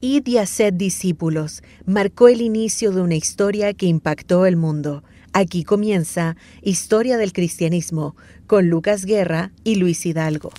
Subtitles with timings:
[0.00, 5.02] Id y haced discípulos marcó el inicio de una historia que impactó el mundo.
[5.32, 8.14] Aquí comienza Historia del Cristianismo
[8.46, 10.52] con Lucas Guerra y Luis Hidalgo.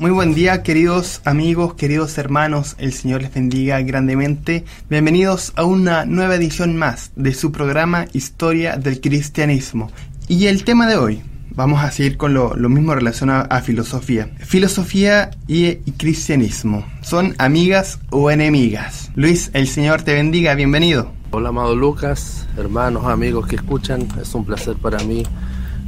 [0.00, 4.64] Muy buen día queridos amigos, queridos hermanos, el Señor les bendiga grandemente.
[4.88, 9.90] Bienvenidos a una nueva edición más de su programa Historia del Cristianismo.
[10.28, 14.30] Y el tema de hoy, vamos a seguir con lo, mismo relacionado a filosofía.
[14.38, 19.10] Filosofía y, cristianismo, ¿son amigas o enemigas?
[19.16, 21.10] Luis, el Señor te bendiga, bienvenido.
[21.32, 25.24] Hola amado Lucas, hermanos, amigos que escuchan, es un placer para mí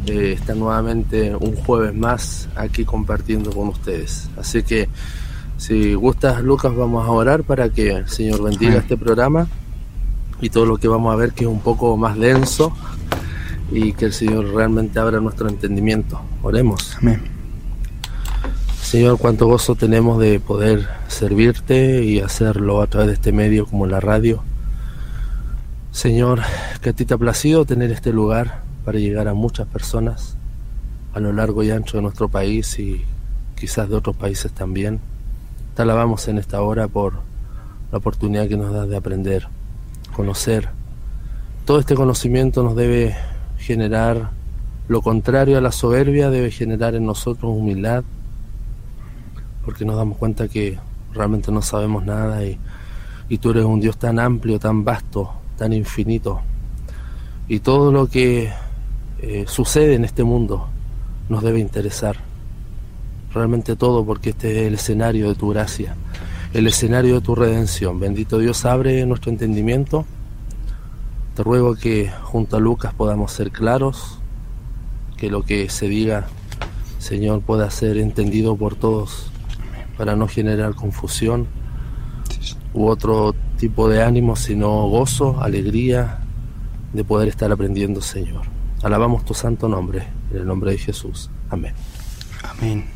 [0.06, 4.28] eh, está nuevamente un jueves más aquí compartiendo con ustedes.
[4.36, 4.88] Así que
[5.56, 9.46] si gustas, Lucas, vamos a orar para que el Señor bendiga este programa
[10.40, 12.72] y todo lo que vamos a ver que es un poco más denso
[13.70, 16.20] y que el Señor realmente abra nuestro entendimiento.
[16.42, 16.96] Oremos.
[16.96, 17.20] Amén.
[18.82, 23.86] Señor, cuánto gozo tenemos de poder servirte y hacerlo a través de este medio como
[23.86, 24.42] la radio.
[25.92, 26.40] Señor,
[26.80, 30.36] que a ti te ha placido tener este lugar para llegar a muchas personas
[31.12, 33.04] a lo largo y ancho de nuestro país y
[33.56, 35.00] quizás de otros países también.
[35.74, 37.14] Te alabamos en esta hora por
[37.92, 39.48] la oportunidad que nos das de aprender,
[40.14, 40.68] conocer.
[41.64, 43.16] Todo este conocimiento nos debe
[43.58, 44.30] generar
[44.88, 48.02] lo contrario a la soberbia, debe generar en nosotros humildad,
[49.64, 50.78] porque nos damos cuenta que
[51.12, 52.58] realmente no sabemos nada y,
[53.28, 56.40] y tú eres un Dios tan amplio, tan vasto, tan infinito.
[57.46, 58.50] Y todo lo que
[59.22, 60.68] eh, sucede en este mundo
[61.30, 62.16] nos debe interesar.
[63.32, 65.94] Realmente todo porque este es el escenario de tu gracia,
[66.52, 68.00] el escenario de tu redención.
[68.00, 70.04] Bendito Dios, abre nuestro entendimiento.
[71.36, 74.18] Te ruego que junto a Lucas podamos ser claros,
[75.16, 76.26] que lo que se diga,
[76.98, 79.30] Señor, pueda ser entendido por todos
[79.96, 81.46] para no generar confusión
[82.74, 86.18] u otro tipo de ánimo, sino gozo, alegría
[86.92, 88.59] de poder estar aprendiendo, Señor.
[88.82, 91.30] Alabamos tu santo nombre, en el nombre de Jesús.
[91.50, 91.74] Amén.
[92.42, 92.86] Amén.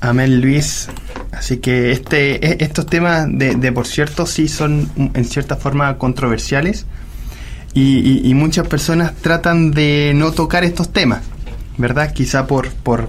[0.00, 0.88] Amén, Luis.
[1.30, 6.86] Así que este, e, estos temas, de, por cierto, sí son en cierta forma controversiales
[7.74, 11.22] y, muchas personas tratan de no tocar estos temas,
[11.78, 12.12] ¿verdad?
[12.12, 13.08] Quizá por, por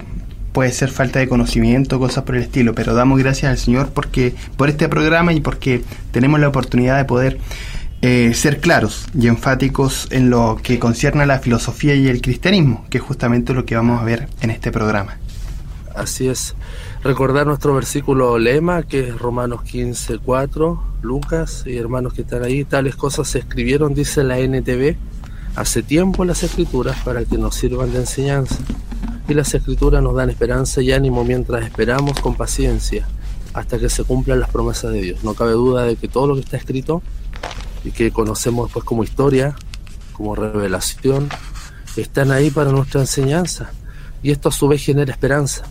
[0.53, 4.35] puede ser falta de conocimiento, cosas por el estilo, pero damos gracias al Señor porque
[4.55, 7.39] por este programa y porque tenemos la oportunidad de poder
[8.06, 12.86] eh, ser claros y enfáticos en lo que concierne a la filosofía y el cristianismo,
[12.90, 15.18] que es justamente lo que vamos a ver en este programa.
[15.96, 16.53] Así es.
[17.02, 22.66] Recordar nuestro versículo lema, que es Romanos 15, 4, Lucas y hermanos que están ahí,
[22.66, 24.97] tales cosas se escribieron, dice la NTV,
[25.56, 28.58] hace tiempo las escrituras para que nos sirvan de enseñanza.
[29.30, 33.08] Y las escrituras nos dan esperanza y ánimo mientras esperamos con paciencia
[33.53, 35.24] hasta que se cumplan las promesas de Dios.
[35.24, 37.02] No cabe duda de que todo lo que está escrito
[37.83, 39.55] y que conocemos pues como historia,
[40.13, 41.29] como revelación,
[41.95, 43.71] están ahí para nuestra enseñanza.
[44.21, 45.63] Y esto a su vez genera esperanza.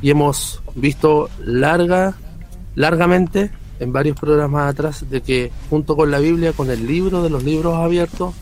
[0.00, 2.14] Y hemos visto larga,
[2.74, 3.50] largamente
[3.80, 7.44] en varios programas atrás de que junto con la Biblia, con el libro de los
[7.44, 8.34] libros abiertos,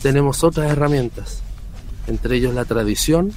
[0.00, 1.42] tenemos otras herramientas,
[2.06, 3.32] entre ellos la tradición,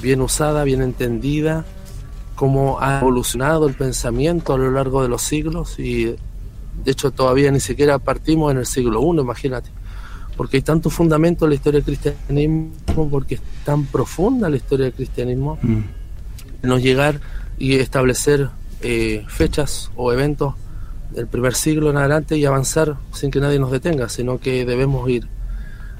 [0.00, 1.64] bien usada, bien entendida,
[2.34, 6.16] cómo ha evolucionado el pensamiento a lo largo de los siglos y
[6.84, 9.70] de hecho, todavía ni siquiera partimos en el siglo I, imagínate.
[10.36, 14.84] Porque hay tanto fundamento en la historia del cristianismo, porque es tan profunda la historia
[14.86, 15.80] del cristianismo, mm.
[16.62, 17.20] no llegar
[17.58, 18.48] y establecer
[18.80, 20.54] eh, fechas o eventos
[21.10, 25.08] del primer siglo en adelante y avanzar sin que nadie nos detenga, sino que debemos
[25.10, 25.28] ir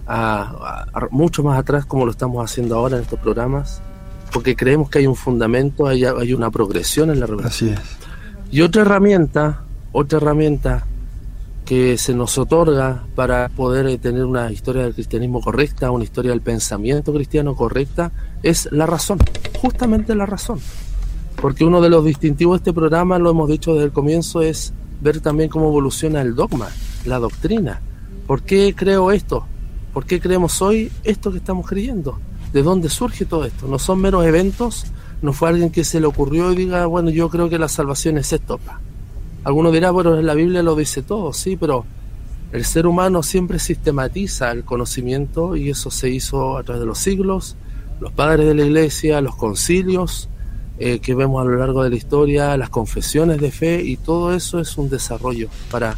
[0.07, 3.83] a, mucho más atrás como lo estamos haciendo ahora en estos programas,
[4.33, 7.75] porque creemos que hay un fundamento, hay, hay una progresión en la revelación.
[7.75, 7.99] Así es.
[8.51, 9.63] Y otra herramienta
[9.93, 10.87] otra herramienta
[11.65, 16.41] que se nos otorga para poder tener una historia del cristianismo correcta, una historia del
[16.41, 18.11] pensamiento cristiano correcta,
[18.43, 19.19] es la razón,
[19.61, 20.59] justamente la razón.
[21.41, 24.73] Porque uno de los distintivos de este programa, lo hemos dicho desde el comienzo, es
[25.01, 26.69] ver también cómo evoluciona el dogma,
[27.05, 27.81] la doctrina.
[28.27, 29.47] ¿Por qué creo esto?
[29.93, 32.19] ¿Por qué creemos hoy esto que estamos creyendo?
[32.53, 33.67] ¿De dónde surge todo esto?
[33.67, 34.87] No son meros eventos,
[35.21, 38.19] no fue alguien que se le ocurrió y diga, bueno, yo creo que la salvación
[38.19, 38.59] es esto.
[39.45, 41.85] Alguno dirá, bueno, la Biblia lo dice todo, sí, pero
[42.53, 46.99] el ser humano siempre sistematiza el conocimiento y eso se hizo a través de los
[46.99, 47.57] siglos,
[48.01, 50.29] los padres de la iglesia, los concilios
[50.79, 54.35] eh, que vemos a lo largo de la historia, las confesiones de fe y todo
[54.35, 55.97] eso es un desarrollo para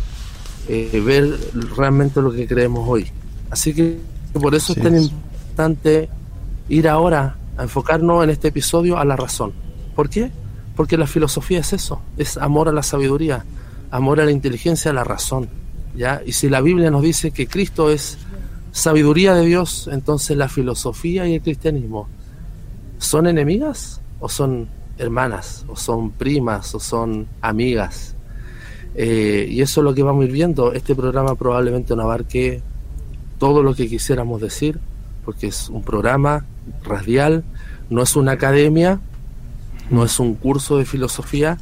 [0.68, 1.38] eh, ver
[1.76, 3.06] realmente lo que creemos hoy.
[3.50, 3.98] Así que
[4.32, 6.08] por eso es tan importante
[6.68, 9.52] ir ahora a enfocarnos en este episodio a la razón.
[9.94, 10.30] ¿Por qué?
[10.76, 13.44] Porque la filosofía es eso, es amor a la sabiduría,
[13.90, 15.48] amor a la inteligencia, a la razón.
[15.96, 16.20] ¿ya?
[16.26, 18.18] Y si la Biblia nos dice que Cristo es
[18.72, 22.08] sabiduría de Dios, entonces la filosofía y el cristianismo
[22.98, 24.68] son enemigas o son
[24.98, 28.14] hermanas, o son primas, o son amigas.
[28.94, 30.72] Eh, y eso es lo que vamos a ir viendo.
[30.72, 32.62] Este programa probablemente no abarque
[33.38, 34.78] todo lo que quisiéramos decir,
[35.24, 36.46] porque es un programa
[36.84, 37.44] radial,
[37.90, 39.00] no es una academia,
[39.90, 41.58] no es un curso de filosofía,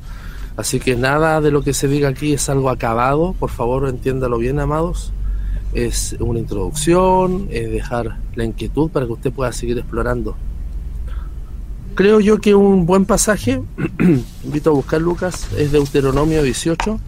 [0.56, 4.38] así que nada de lo que se diga aquí es algo acabado, por favor entiéndalo
[4.38, 5.12] bien, amados.
[5.74, 10.36] Es una introducción, es dejar la inquietud para que usted pueda seguir explorando.
[11.94, 13.62] Creo yo que un buen pasaje,
[14.44, 17.00] invito a buscar Lucas, es Deuteronomio 18,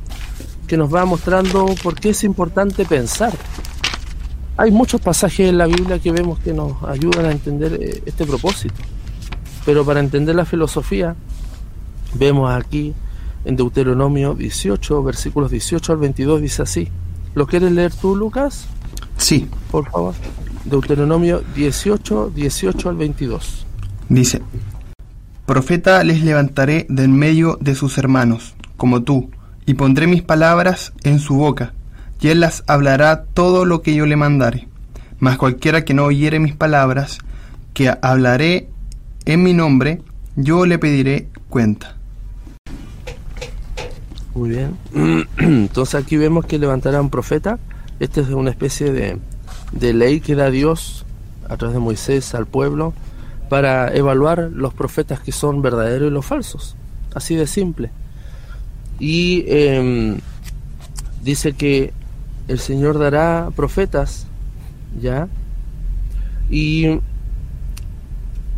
[0.67, 3.33] que nos va mostrando por qué es importante pensar.
[4.57, 8.25] Hay muchos pasajes en la Biblia que vemos que nos ayudan a entender eh, este
[8.25, 8.75] propósito.
[9.65, 11.17] Pero para entender la filosofía,
[12.15, 12.95] vemos aquí
[13.45, 16.89] en Deuteronomio 18, versículos 18 al 22, dice así.
[17.35, 18.67] ¿Lo quieres leer tú, Lucas?
[19.17, 19.49] Sí.
[19.71, 20.15] Por favor.
[20.65, 23.67] Deuteronomio 18, 18 al 22.
[24.09, 24.43] Dice,
[25.47, 29.31] Profeta les levantaré del medio de sus hermanos, como tú,
[29.67, 31.75] y pondré mis palabras en su boca,
[32.21, 34.69] y él las hablará todo lo que yo le mandare.
[35.19, 37.19] Mas cualquiera que no oyere mis palabras,
[37.75, 38.69] que hablaré
[39.27, 40.03] en mi nombre,
[40.37, 41.97] yo le pediré cuenta.
[44.35, 44.77] Muy bien.
[45.39, 47.59] Entonces aquí vemos que levantará un profeta.
[48.01, 49.19] Esta es una especie de,
[49.73, 51.07] de ley que da Dios
[51.49, 52.93] a través de Moisés al pueblo
[53.49, 56.77] para evaluar los profetas que son verdaderos y los falsos.
[57.15, 57.91] Así de simple.
[58.99, 60.19] Y em,
[61.23, 61.93] dice que
[62.49, 64.27] el Señor dará profetas,
[65.01, 65.29] ¿ya?
[66.51, 67.01] Y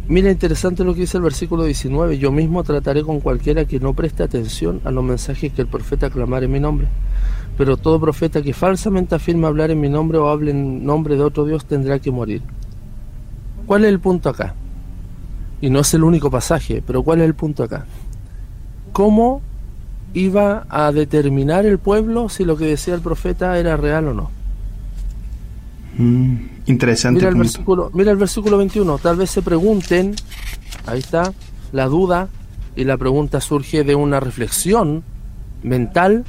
[0.08, 3.94] mira, interesante lo que dice el versículo 19, yo mismo trataré con cualquiera que no
[3.94, 6.88] preste atención a los mensajes que el profeta clamar en mi nombre.
[7.56, 11.22] Pero todo profeta que falsamente afirma hablar en mi nombre o hable en nombre de
[11.22, 12.42] otro Dios tendrá que morir.
[13.66, 14.54] ¿Cuál es el punto acá?
[15.60, 17.86] Y no es el único pasaje, pero ¿cuál es el punto acá?
[18.92, 19.42] ¿Cómo
[20.16, 24.30] iba a determinar el pueblo si lo que decía el profeta era real o no.
[25.98, 27.20] Mm, interesante.
[27.20, 28.98] Mira el, versículo, mira el versículo 21.
[28.98, 30.14] Tal vez se pregunten,
[30.86, 31.32] ahí está,
[31.72, 32.28] la duda,
[32.74, 35.02] y la pregunta surge de una reflexión
[35.62, 36.24] mental,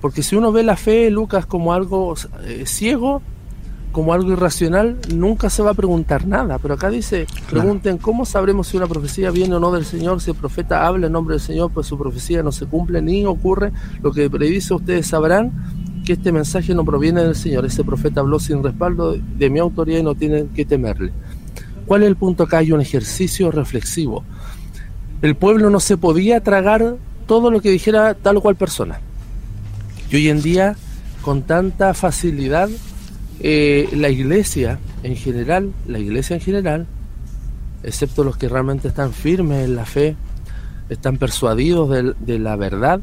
[0.00, 3.20] porque si uno ve la fe, Lucas, como algo eh, ciego,
[3.92, 6.58] como algo irracional, nunca se va a preguntar nada.
[6.58, 10.22] Pero acá dice, pregunten, ¿cómo sabremos si una profecía viene o no del Señor?
[10.22, 13.26] Si el profeta habla en nombre del Señor, pues su profecía no se cumple ni
[13.26, 13.72] ocurre.
[14.02, 15.52] Lo que predice ustedes sabrán
[16.10, 17.64] que este mensaje no proviene del Señor.
[17.64, 21.12] Ese profeta habló sin respaldo de mi autoridad y no tienen que temerle.
[21.86, 22.58] ¿Cuál es el punto acá?
[22.58, 24.24] Hay un ejercicio reflexivo.
[25.22, 26.96] El pueblo no se podía tragar
[27.28, 28.98] todo lo que dijera tal o cual persona.
[30.10, 30.74] Y hoy en día,
[31.22, 32.68] con tanta facilidad,
[33.38, 36.86] eh, la iglesia en general, la iglesia en general,
[37.84, 40.16] excepto los que realmente están firmes en la fe,
[40.88, 43.00] están persuadidos de, la verdad,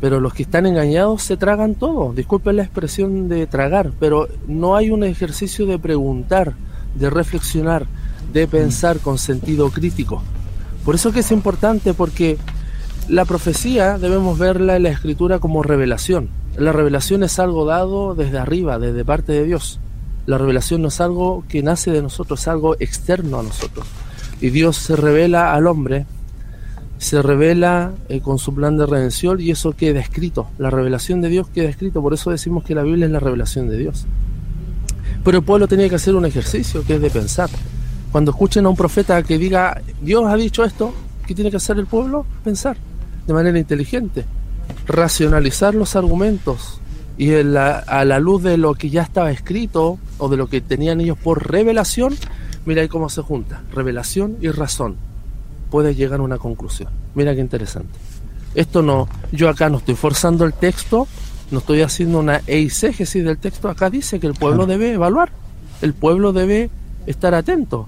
[0.00, 2.12] pero los que están engañados se tragan todo.
[2.12, 6.54] Disculpen la expresión de tragar, pero no hay un ejercicio de preguntar,
[6.94, 7.86] de reflexionar,
[8.32, 10.22] de pensar con sentido crítico.
[10.84, 12.38] Por eso que es importante porque
[13.08, 16.28] la profecía debemos verla en la escritura como revelación.
[16.56, 19.80] La revelación es algo dado desde arriba, desde parte de Dios.
[20.26, 23.86] La revelación no es algo que nace de nosotros, es algo externo a nosotros.
[24.40, 26.06] Y Dios se revela al hombre,
[26.98, 30.48] se revela eh, con su plan de redención y eso queda escrito.
[30.58, 33.68] La revelación de Dios queda escrito, por eso decimos que la Biblia es la revelación
[33.68, 34.06] de Dios.
[35.24, 37.50] Pero el pueblo tenía que hacer un ejercicio que es de pensar.
[38.12, 40.92] Cuando escuchen a un profeta que diga, Dios ha dicho esto,
[41.26, 42.26] ¿qué tiene que hacer el pueblo?
[42.42, 42.76] Pensar
[43.26, 44.24] de manera inteligente
[44.86, 46.80] racionalizar los argumentos
[47.16, 51.00] y a la luz de lo que ya estaba escrito o de lo que tenían
[51.00, 52.14] ellos por revelación,
[52.64, 54.96] mira ahí cómo se junta, revelación y razón.
[55.70, 56.90] Puede llegar a una conclusión.
[57.14, 57.98] Mira qué interesante.
[58.54, 61.06] Esto no, yo acá no estoy forzando el texto,
[61.50, 65.30] no estoy haciendo una eisegesis del texto, acá dice que el pueblo debe evaluar,
[65.82, 66.70] el pueblo debe
[67.06, 67.86] estar atento,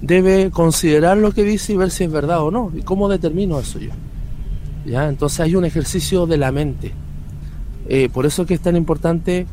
[0.00, 2.72] debe considerar lo que dice y ver si es verdad o no.
[2.74, 3.90] ¿Y cómo determino eso yo?
[4.84, 5.08] ¿ya?
[5.08, 6.92] Entonces hay un ejercicio de la mente.
[7.88, 9.46] Eh, por eso es que es tan importante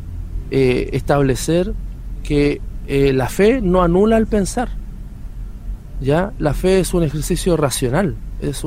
[0.51, 1.74] eh, establecer
[2.24, 4.70] que eh, la fe no anula el pensar.
[6.00, 6.34] ¿Ya?
[6.39, 8.15] La fe es un ejercicio racional,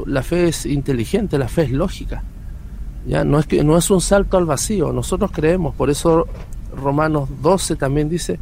[0.06, 2.22] la fe es inteligente, la fe es lógica.
[3.06, 3.24] ¿ya?
[3.24, 6.26] No, es que, no es un salto al vacío, nosotros creemos, por eso
[6.76, 8.38] Romanos 12 también dice,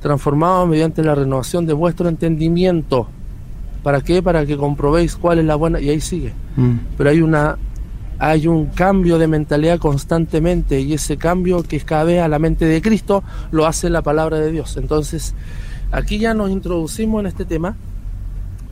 [0.00, 3.08] transformados mediante la renovación de vuestro entendimiento.
[3.82, 4.22] ¿Para qué?
[4.22, 5.80] Para que comprobéis cuál es la buena.
[5.80, 6.32] Y ahí sigue.
[6.56, 6.76] Mm.
[6.98, 7.56] Pero hay una
[8.18, 12.38] hay un cambio de mentalidad constantemente y ese cambio que es cada vez a la
[12.38, 14.76] mente de Cristo lo hace la palabra de Dios.
[14.76, 15.34] Entonces,
[15.90, 17.76] aquí ya nos introducimos en este tema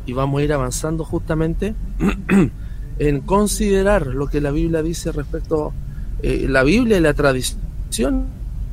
[0.09, 1.75] y vamos a ir avanzando justamente
[2.99, 5.75] en considerar lo que la Biblia dice respecto
[6.23, 8.25] eh, la Biblia y la tradición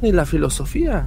[0.01, 1.05] y la filosofía.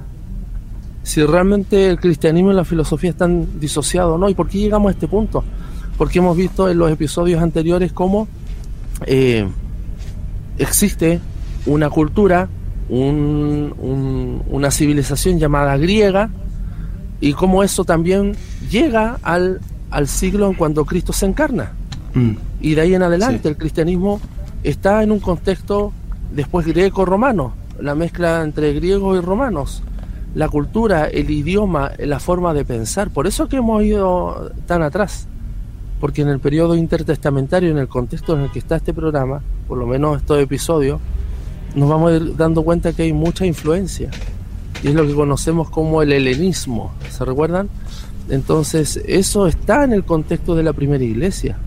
[1.01, 4.29] Si realmente el cristianismo y la filosofía están disociados o no.
[4.29, 5.43] ¿Y por qué llegamos a este punto?
[5.97, 8.27] Porque hemos visto en los episodios anteriores cómo
[9.07, 9.47] eh,
[10.59, 11.19] existe
[11.65, 12.49] una cultura,
[12.87, 16.29] una civilización llamada griega,
[17.19, 18.35] y cómo eso también
[18.69, 19.59] llega al,
[19.91, 21.73] al siglo en cuando Cristo se encarna.
[22.13, 22.31] Mm.
[22.61, 24.19] Y de ahí en adelante el cristianismo
[24.63, 25.93] está en un contexto
[26.33, 29.83] después greco-romano, la mezcla entre griegos y romanos,
[30.35, 33.09] la cultura, el idioma, la forma de pensar.
[33.09, 35.27] Por eso que hemos ido tan atrás
[35.99, 39.77] porque en el periodo intertestamentario, en el contexto en el que está este programa, por
[39.77, 40.99] lo menos estos episodios,
[41.75, 44.09] nos vamos a ir dando cuenta que hay mucha influencia.
[44.81, 47.69] Y es lo que conocemos como el helenismo, ¿se recuerdan?
[48.29, 51.57] Entonces, eso está en el contexto de la primera iglesia.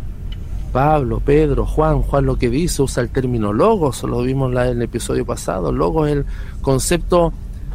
[0.72, 4.82] Pablo, Pedro, Juan, Juan lo que dice, usa el término logos, lo vimos en el
[4.82, 5.70] episodio pasado.
[5.70, 6.24] Logos es el
[6.62, 7.32] concepto,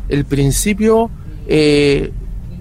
[0.10, 1.12] el principio
[1.48, 2.12] eh,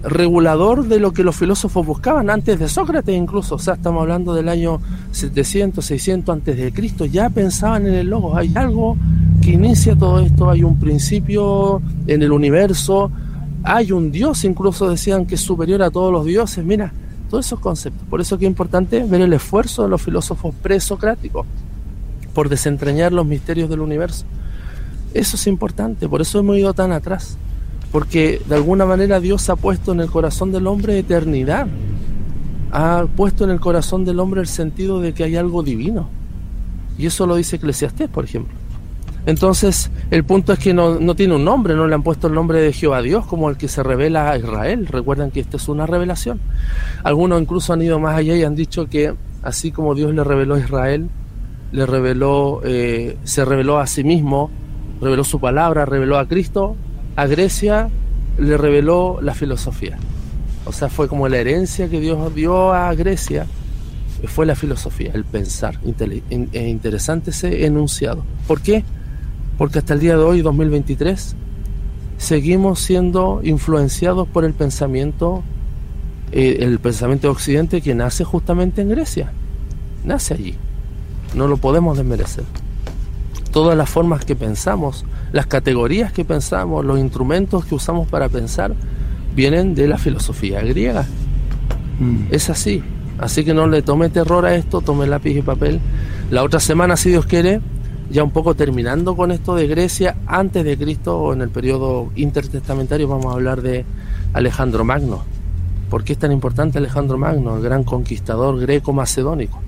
[0.03, 4.33] regulador de lo que los filósofos buscaban antes de Sócrates incluso, o sea, estamos hablando
[4.33, 4.79] del año
[5.11, 8.95] 700, 600 antes de Cristo, ya pensaban en el logos, hay algo
[9.41, 13.11] que inicia todo esto, hay un principio en el universo,
[13.69, 16.93] hay un Dios, incluso decían que es superior a todos los dioses, mira,
[17.29, 21.45] todos esos conceptos, por eso que es importante ver el esfuerzo de los filósofos presocráticos
[22.33, 24.25] por desentrañar los misterios del universo.
[25.13, 27.37] Eso es importante, por eso hemos ido tan atrás
[27.91, 31.67] porque de alguna manera Dios ha puesto en el corazón del hombre eternidad,
[32.71, 36.09] ha puesto en el corazón del hombre el sentido de que hay algo divino.
[36.97, 38.56] Y eso lo dice Eclesiastés, por ejemplo.
[39.27, 42.61] Entonces, el punto es que no, tiene un nombre, no le han puesto el nombre
[42.61, 44.87] de Jehová Dios como el que se revela a Israel.
[44.87, 46.39] Recuerden que esta es una revelación.
[47.03, 50.55] Algunos incluso han ido más allá y han dicho que así como Dios le reveló
[50.55, 51.09] a Israel,
[51.73, 54.49] le reveló, eh, se reveló a sí mismo,
[55.01, 56.77] reveló su palabra, reveló a Cristo,
[57.17, 57.89] a Grecia
[58.37, 59.97] le reveló la filosofía.
[60.63, 63.45] O sea, fue como la herencia que Dios dio a Grecia,
[64.23, 65.77] fue la filosofía, el pensar.
[65.83, 68.23] Es interesante ese enunciado.
[68.47, 68.85] ¿Por qué?
[69.57, 71.35] Porque hasta el día de hoy, 2023,
[72.17, 75.43] seguimos siendo influenciados por el pensamiento,
[76.31, 79.31] eh, el pensamiento de Occidente que nace justamente en Grecia.
[80.03, 80.55] Nace allí.
[81.35, 82.43] No lo podemos desmerecer
[83.57, 88.75] todas las formas que pensamos, las categorías que pensamos, los instrumentos que usamos para pensar,
[89.35, 91.07] vienen de la filosofía griega.
[91.99, 92.27] Mm.
[92.29, 92.83] Es así.
[93.17, 95.79] Así que no le tome terror a esto, tome lápiz y papel.
[96.29, 97.59] La otra semana, si Dios quiere,
[98.09, 102.09] ya un poco terminando con esto de Grecia, antes de Cristo o en el periodo
[102.15, 103.85] intertestamentario, vamos a hablar de
[104.33, 105.23] Alejandro Magno.
[105.89, 109.61] ¿Por qué es tan importante Alejandro Magno, el gran conquistador greco-macedónico?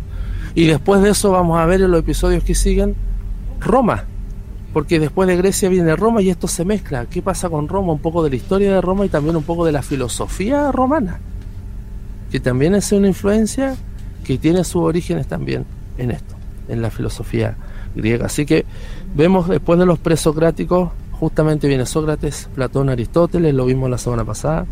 [0.56, 2.96] Y después de eso vamos a ver en los episodios que siguen
[3.60, 4.06] Roma,
[4.74, 7.06] porque después de Grecia viene Roma y esto se mezcla.
[7.06, 7.94] ¿Qué pasa con Roma?
[7.94, 11.20] Un poco de la historia de Roma y también un poco de la filosofía romana,
[12.32, 13.76] que también es una influencia
[14.24, 15.66] que tiene sus orígenes también
[15.98, 16.36] en esto,
[16.68, 17.58] en la filosofía
[18.24, 18.66] Así que
[19.16, 24.66] vemos después de los presocráticos, justamente viene Sócrates, Platón, Aristóteles, lo vimos la semana pasada,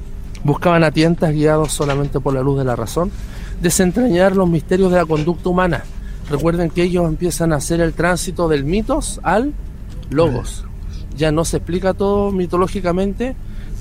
[0.43, 3.11] buscaban a tientas guiados solamente por la luz de la razón,
[3.61, 5.83] desentrañar los misterios de la conducta humana
[6.29, 9.53] Recuerden que ellos empiezan a hacer el tránsito del mitos al
[10.09, 10.65] logos.
[11.15, 13.35] Ya no se explica todo mitológicamente.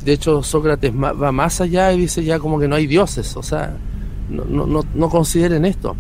[0.05, 3.37] De hecho, Sócrates va más allá y dice ya como que no hay dioses.
[3.37, 3.77] O sea,
[4.31, 5.97] no, no, no consideren esto.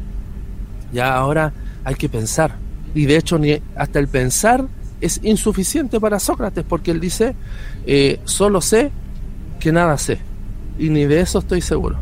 [0.93, 1.53] Ya ahora
[1.85, 2.57] hay que pensar.
[2.95, 4.67] Y de hecho, ni hasta el pensar
[5.01, 7.35] es insuficiente para Sócrates porque él dice,
[7.87, 8.91] eh, solo sé
[9.61, 10.19] que nada sé.
[10.79, 11.97] Y ni de eso estoy seguro.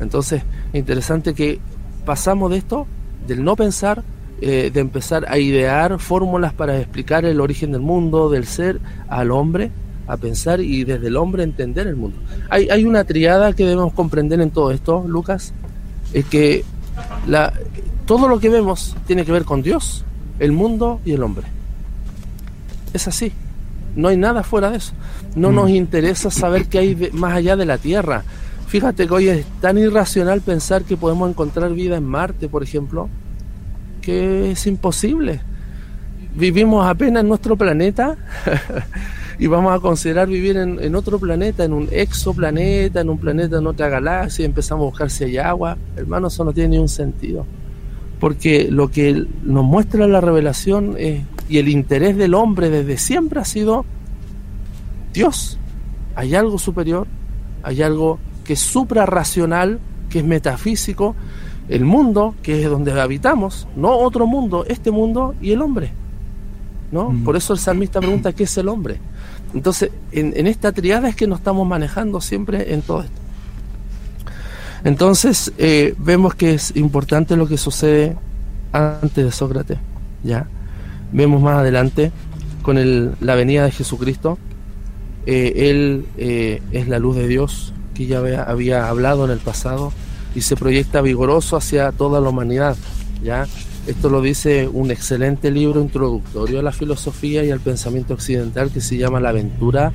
[0.00, 1.58] Entonces, interesante que
[2.04, 2.86] pasamos de esto
[3.26, 4.02] del no pensar,
[4.40, 9.30] eh, de empezar a idear fórmulas para explicar el origen del mundo, del ser, al
[9.30, 9.70] hombre,
[10.06, 12.18] a pensar y desde el hombre entender el mundo.
[12.50, 15.54] Hay, hay una triada que debemos comprender en todo esto, Lucas,
[16.12, 16.64] es que
[17.26, 17.52] la,
[18.06, 20.04] todo lo que vemos tiene que ver con Dios,
[20.38, 21.46] el mundo y el hombre.
[22.92, 23.32] Es así.
[23.96, 24.92] No hay nada fuera de eso.
[25.36, 25.74] No nos mm.
[25.74, 28.24] interesa saber qué hay más allá de la Tierra.
[28.66, 33.08] Fíjate que hoy es tan irracional pensar que podemos encontrar vida en Marte, por ejemplo,
[34.02, 35.40] que es imposible.
[36.34, 38.16] Vivimos apenas en nuestro planeta
[39.38, 43.66] y vamos a considerar vivir en, otro planeta, en un exoplaneta, en un planeta en
[43.66, 45.76] otra galaxia, y empezamos a buscar si hay agua.
[45.96, 47.46] Hermano, eso no tiene ni un sentido.
[48.20, 50.96] Porque lo que nos muestra la revelación
[51.48, 53.84] y el interés del hombre desde siempre ha sido
[55.12, 55.58] Dios.
[56.14, 57.06] Hay algo superior,
[57.62, 59.80] hay algo que es suprarracional,
[60.10, 61.14] que es metafísico,
[61.68, 65.90] el mundo, que es donde habitamos, no otro mundo, este mundo y el hombre.
[66.92, 67.10] ¿no?
[67.10, 67.24] Mm.
[67.24, 68.98] Por eso el salmista pregunta qué es el hombre.
[69.54, 73.20] Entonces, en, esta triada es que nos estamos manejando siempre en todo esto.
[74.84, 78.16] Entonces, eh, vemos que es importante lo que sucede
[78.72, 79.78] antes de Sócrates.
[80.22, 80.46] ¿ya?
[81.10, 82.12] Vemos más adelante
[82.62, 84.38] con el, la venida de Jesucristo.
[85.26, 89.38] Eh, él eh, es la luz de Dios que ya había, había hablado en el
[89.38, 89.90] pasado
[90.34, 92.76] y se proyecta vigoroso hacia toda la humanidad.
[93.22, 93.46] ¿ya?
[93.86, 98.82] Esto lo dice un excelente libro introductorio a la filosofía y al pensamiento occidental que
[98.82, 99.94] se llama La aventura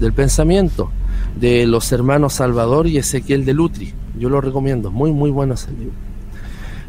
[0.00, 0.90] del pensamiento,
[1.38, 3.94] de los hermanos Salvador y Ezequiel de Lutri.
[4.18, 5.94] Yo lo recomiendo, muy, muy bueno ese libro.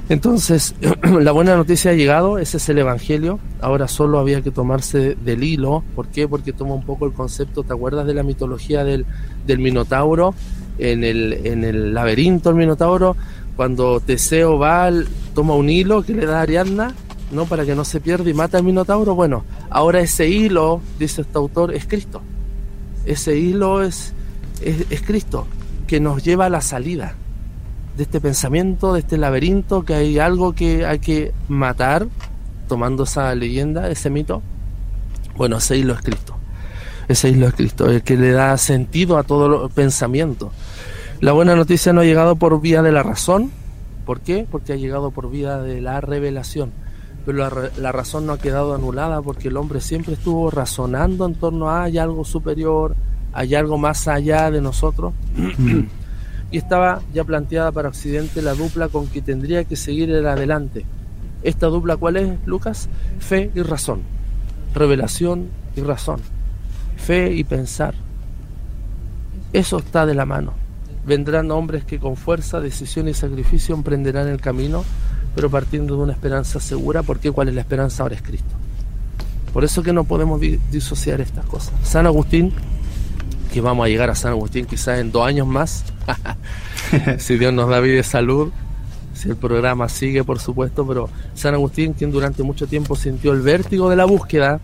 [0.10, 0.76] Entonces,
[1.22, 3.40] la buena noticia ha llegado, ese es el Evangelio.
[3.62, 5.84] Ahora solo había que tomarse del hilo.
[5.96, 6.28] ¿Por qué?
[6.28, 9.06] Porque toma un poco el concepto, ¿te acuerdas de la mitología del,
[9.48, 10.34] del Minotauro?
[10.80, 13.16] En el, en el laberinto, el Minotauro
[13.56, 14.90] cuando Teseo va,
[15.36, 16.94] toma un hilo que le da a Ariadna,
[17.32, 17.46] ¿no?
[17.46, 19.16] Para que no se pierda y mata al Minotauro.
[19.16, 22.22] Bueno, ahora ese hilo, dice este autor, es Cristo.
[23.06, 24.14] Ese hilo es,
[24.62, 25.46] es, Cristo,
[25.94, 27.14] que nos lleva a la salida
[27.96, 32.08] de este pensamiento, de este laberinto, que hay algo que hay que matar,
[32.68, 34.42] tomando esa leyenda, ese mito.
[35.38, 36.36] Bueno, ese hilo es Cristo.
[37.08, 40.52] Ese hilo es Cristo, el que le da sentido a todo el pensamiento.
[41.22, 43.52] La buena noticia no ha llegado por vía de la razón.
[44.04, 44.48] ¿Por qué?
[44.50, 46.72] Porque ha llegado por vía de la revelación.
[47.24, 47.38] Pero
[47.78, 51.84] la, razón no ha quedado anulada porque el hombre siempre estuvo razonando en torno a
[51.84, 52.96] algo superior,
[53.34, 55.14] hay algo más allá de nosotros.
[55.36, 55.82] Mm.
[56.52, 60.86] y estaba ya planteada para Occidente la dupla con que tendría que seguir el adelante.
[61.42, 62.90] ¿Esta dupla cuál es, Lucas?
[63.20, 64.02] Fe y razón.
[64.74, 66.20] Revelación y razón.
[66.96, 67.96] Fe y pensar.
[69.52, 70.54] Eso está de la mano.
[71.06, 74.86] Vendrán hombres que con fuerza, decisión y sacrificio emprenderán el camino,
[75.36, 78.04] pero partiendo de una esperanza segura, porque ¿cuál es la esperanza?
[78.04, 78.56] Ahora es Cristo.
[79.52, 80.40] Por eso que no podemos
[80.72, 81.74] disociar estas cosas.
[81.84, 82.54] San Agustín,
[83.54, 85.86] que vamos a llegar a San Agustín quizás en dos años más,
[87.20, 88.52] si Dios nos da vida y salud,
[89.14, 93.42] si el programa sigue, por supuesto, pero San Agustín, quien durante mucho tiempo sintió el
[93.42, 94.60] vértigo de la búsqueda,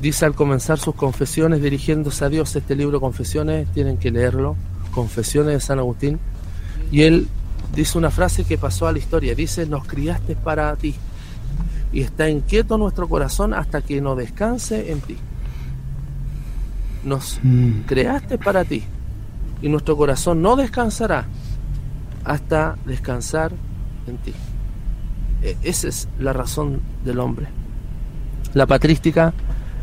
[0.00, 4.54] dice al comenzar sus confesiones dirigiéndose a Dios, este libro Confesiones, tienen que leerlo,
[4.92, 6.20] Confesiones de San Agustín,
[6.92, 7.26] y él
[7.74, 10.94] dice una frase que pasó a la historia, dice, nos criaste para ti,
[11.92, 15.16] y está inquieto nuestro corazón hasta que no descanse en ti.
[17.04, 17.80] Nos mm.
[17.86, 18.82] creaste para ti,
[19.62, 21.26] y nuestro corazón no descansará
[22.24, 23.52] hasta descansar
[24.06, 24.32] en ti.
[25.42, 27.46] E, esa es la razón del hombre.
[28.54, 29.32] La patrística,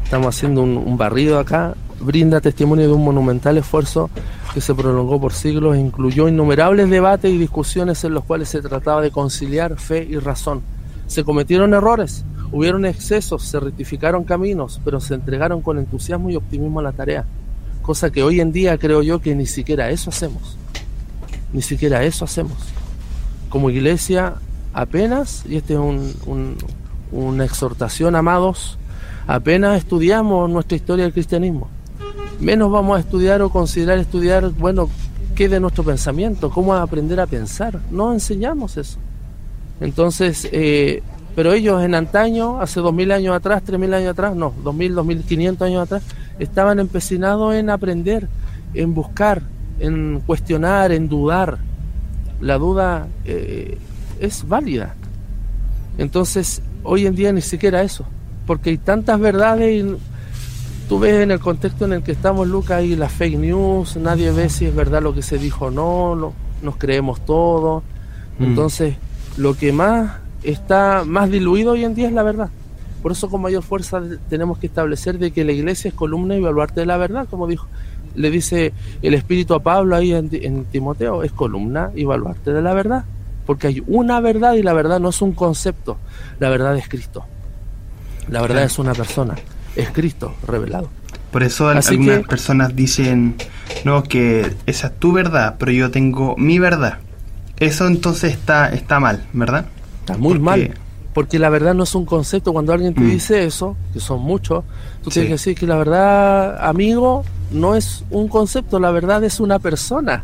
[0.03, 4.09] estamos haciendo un barrido acá, brinda testimonio de un monumental esfuerzo
[4.53, 8.61] que se prolongó por siglos e incluyó innumerables debates y discusiones en los cuales se
[8.61, 10.61] trataba de conciliar fe y razón.
[11.07, 16.79] Se cometieron errores, hubieron excesos, se rectificaron caminos, pero se entregaron con entusiasmo y optimismo
[16.79, 17.25] a la tarea,
[17.81, 20.57] cosa que hoy en día creo yo que ni siquiera eso hacemos,
[21.53, 22.57] ni siquiera eso hacemos.
[23.49, 24.35] Como iglesia
[24.73, 25.79] apenas, y esta es
[27.11, 28.77] una exhortación, amados,
[29.27, 31.69] apenas estudiamos nuestra historia del cristianismo
[32.41, 34.89] menos vamos a estudiar o considerar estudiar, bueno,
[35.35, 37.79] qué de nuestro pensamiento, cómo aprender a pensar.
[37.91, 38.97] No enseñamos eso.
[39.79, 41.03] Entonces, eh,
[41.35, 44.75] pero ellos en antaño, hace dos mil años atrás, tres mil años atrás, no, dos
[44.75, 46.03] mil, dos mil quinientos años atrás,
[46.39, 48.27] estaban empecinados en aprender,
[48.73, 49.41] en buscar,
[49.79, 51.59] en cuestionar, en dudar.
[52.41, 53.77] La duda eh,
[54.19, 54.95] es válida.
[55.97, 58.05] Entonces, hoy en día ni siquiera eso,
[58.45, 59.97] porque hay tantas verdades y
[60.89, 64.31] tú ves en el contexto en el que estamos, Lucas, y las fake news, nadie
[64.31, 67.83] ve si es verdad lo que se dijo o no, nos creemos todo.
[68.39, 68.43] Mm.
[68.43, 68.95] Entonces,
[69.37, 72.49] lo que más está más diluido hoy en día es la verdad.
[73.01, 76.41] Por eso con mayor fuerza tenemos que establecer de que la iglesia es columna y
[76.41, 77.67] baluarte de la verdad, como dijo,
[78.15, 82.61] le dice el Espíritu a Pablo ahí en, en Timoteo, es columna y baluarte de
[82.61, 83.05] la verdad.
[83.45, 85.97] Porque hay una verdad y la verdad no es un concepto,
[86.39, 87.25] la verdad es Cristo.
[88.29, 89.35] La verdad es una persona
[89.75, 90.89] es Cristo revelado.
[91.31, 93.35] Por eso algunas personas dicen,
[93.85, 96.97] no, que esa es tu verdad, pero yo tengo mi verdad.
[97.57, 99.65] Eso entonces está, está mal, ¿verdad?
[100.17, 100.73] Muy mal.
[101.13, 102.53] Porque la verdad no es un concepto.
[102.53, 103.09] Cuando alguien te Mm.
[103.09, 104.63] dice eso, que son muchos,
[105.03, 105.15] tú Sí.
[105.15, 109.59] tienes que decir que la verdad, amigo, no es un concepto, la verdad es una
[109.59, 110.23] persona.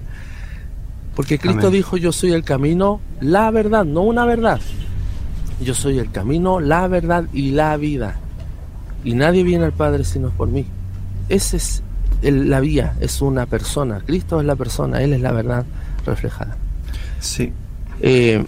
[1.16, 1.74] Porque Cristo Amén.
[1.74, 4.62] dijo, yo soy el camino, la verdad, no una verdad.
[5.60, 8.16] Yo soy el camino, la verdad y la vida.
[9.04, 10.66] Y nadie viene al Padre si no es por mí.
[11.28, 11.82] Esa es
[12.22, 14.02] el- la vía, es una persona.
[14.06, 15.66] Cristo es la persona, Él es la verdad
[16.06, 16.56] reflejada.
[17.20, 17.52] Sí.
[18.00, 18.46] Eh,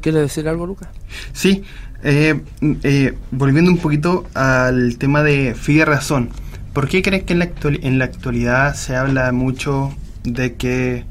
[0.00, 0.88] ¿Quieres decir algo, Lucas?
[1.32, 1.62] Sí,
[2.02, 2.40] eh,
[2.82, 6.30] eh, volviendo un poquito al tema de y razón,
[6.72, 11.04] ¿por qué crees que en la, actual- en la actualidad se habla mucho de que,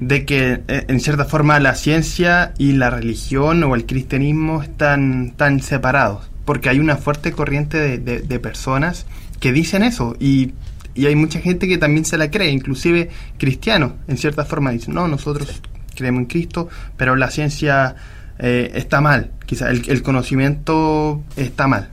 [0.00, 5.32] de que eh, en cierta forma la ciencia y la religión o el cristianismo están
[5.36, 6.30] tan separados?
[6.44, 9.06] Porque hay una fuerte corriente de, de- de personas
[9.40, 10.52] que dicen eso y,
[10.94, 14.92] y hay mucha gente que también se la cree, inclusive cristianos, en cierta forma dicen,
[14.94, 15.62] no, nosotros
[15.94, 17.94] creemos en Cristo, pero la ciencia
[18.38, 21.88] eh, está mal, quizá el, conocimiento está mal.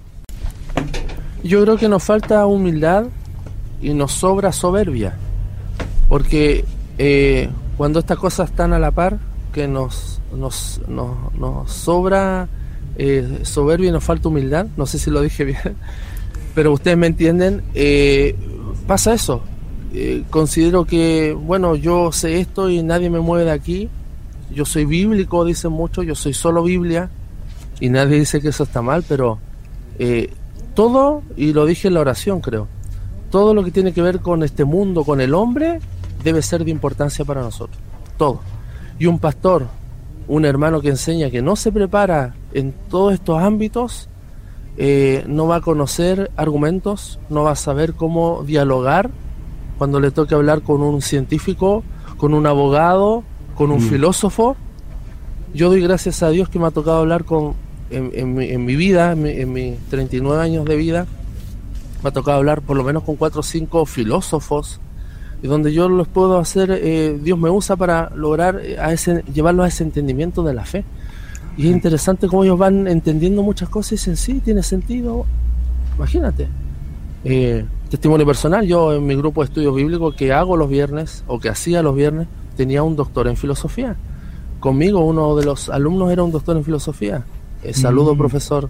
[1.43, 3.05] Yo creo que nos falta humildad
[3.81, 5.13] y nos sobra soberbia.
[6.09, 6.65] Porque
[6.97, 9.17] eh, cuando estas cosas están a la par,
[9.53, 12.47] que nos, nos, nos, nos sobra
[12.97, 15.75] eh, soberbia y nos falta humildad, no sé si lo dije bien,
[16.55, 17.63] pero ustedes me entienden,
[18.87, 19.43] pasa eso.
[20.29, 23.89] Considero que, bueno, yo sé esto y nadie me mueve de aquí.
[24.53, 27.09] Yo soy bíblico, dicen muchos, yo soy solo Biblia.
[27.79, 29.39] Y nadie dice que eso está mal, pero
[29.97, 30.31] eh,
[30.75, 32.67] todo, y lo dije en la oración creo,
[33.29, 35.79] todo lo que tiene que ver con este mundo, con el hombre,
[36.23, 37.77] debe ser de importancia para nosotros.
[38.17, 38.41] Todo.
[38.99, 39.67] Y un pastor,
[40.27, 44.09] un hermano que enseña que no se prepara en todos estos ámbitos,
[44.77, 49.09] eh, no va a conocer argumentos, no va a saber cómo dialogar
[49.77, 51.83] cuando le toque hablar con un científico,
[52.17, 53.23] con un abogado,
[53.55, 53.89] con un Mm.
[53.89, 54.55] filósofo.
[55.53, 57.53] Yo doy gracias a Dios que me ha tocado hablar con,
[57.89, 61.05] en, en mi, en mi vida, en, mi- en mis 39 años de vida,
[62.03, 64.79] me ha tocado hablar por lo menos con cuatro o cinco filósofos,
[65.43, 69.23] y donde yo los puedo hacer, eh, Dios me usa para lograr eh, a ese,
[69.33, 70.83] llevarlos a ese entendimiento de la fe.
[71.57, 75.25] Y es interesante cómo ellos van entendiendo muchas cosas y dicen, sí, tiene sentido.
[75.97, 76.47] Imagínate.
[77.25, 81.39] Eh, testimonio personal, yo en mi grupo de estudios bíblicos que hago los viernes o
[81.39, 83.95] que hacía los viernes, tenía un doctor en filosofía.
[84.59, 87.23] Conmigo uno de los alumnos era un doctor en filosofía.
[87.63, 88.17] Eh, saludo, Mm.
[88.17, 88.69] profesor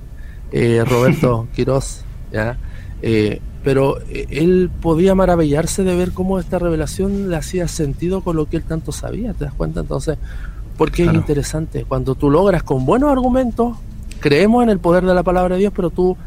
[0.52, 2.04] eh, Roberto Quiroz.
[2.32, 2.58] ¿ya?
[3.02, 8.48] Eh, pero él podía maravillarse de ver cómo esta revelación le hacía sentido con lo
[8.48, 9.82] que él tanto sabía, ¿te das cuenta?
[9.82, 10.18] Entonces,
[10.78, 11.20] porque Claro.
[11.20, 13.78] es interesante, cuando tú logras con buenos argumentos,
[14.20, 16.18] creemos en el poder de la palabra de Dios, pero tú,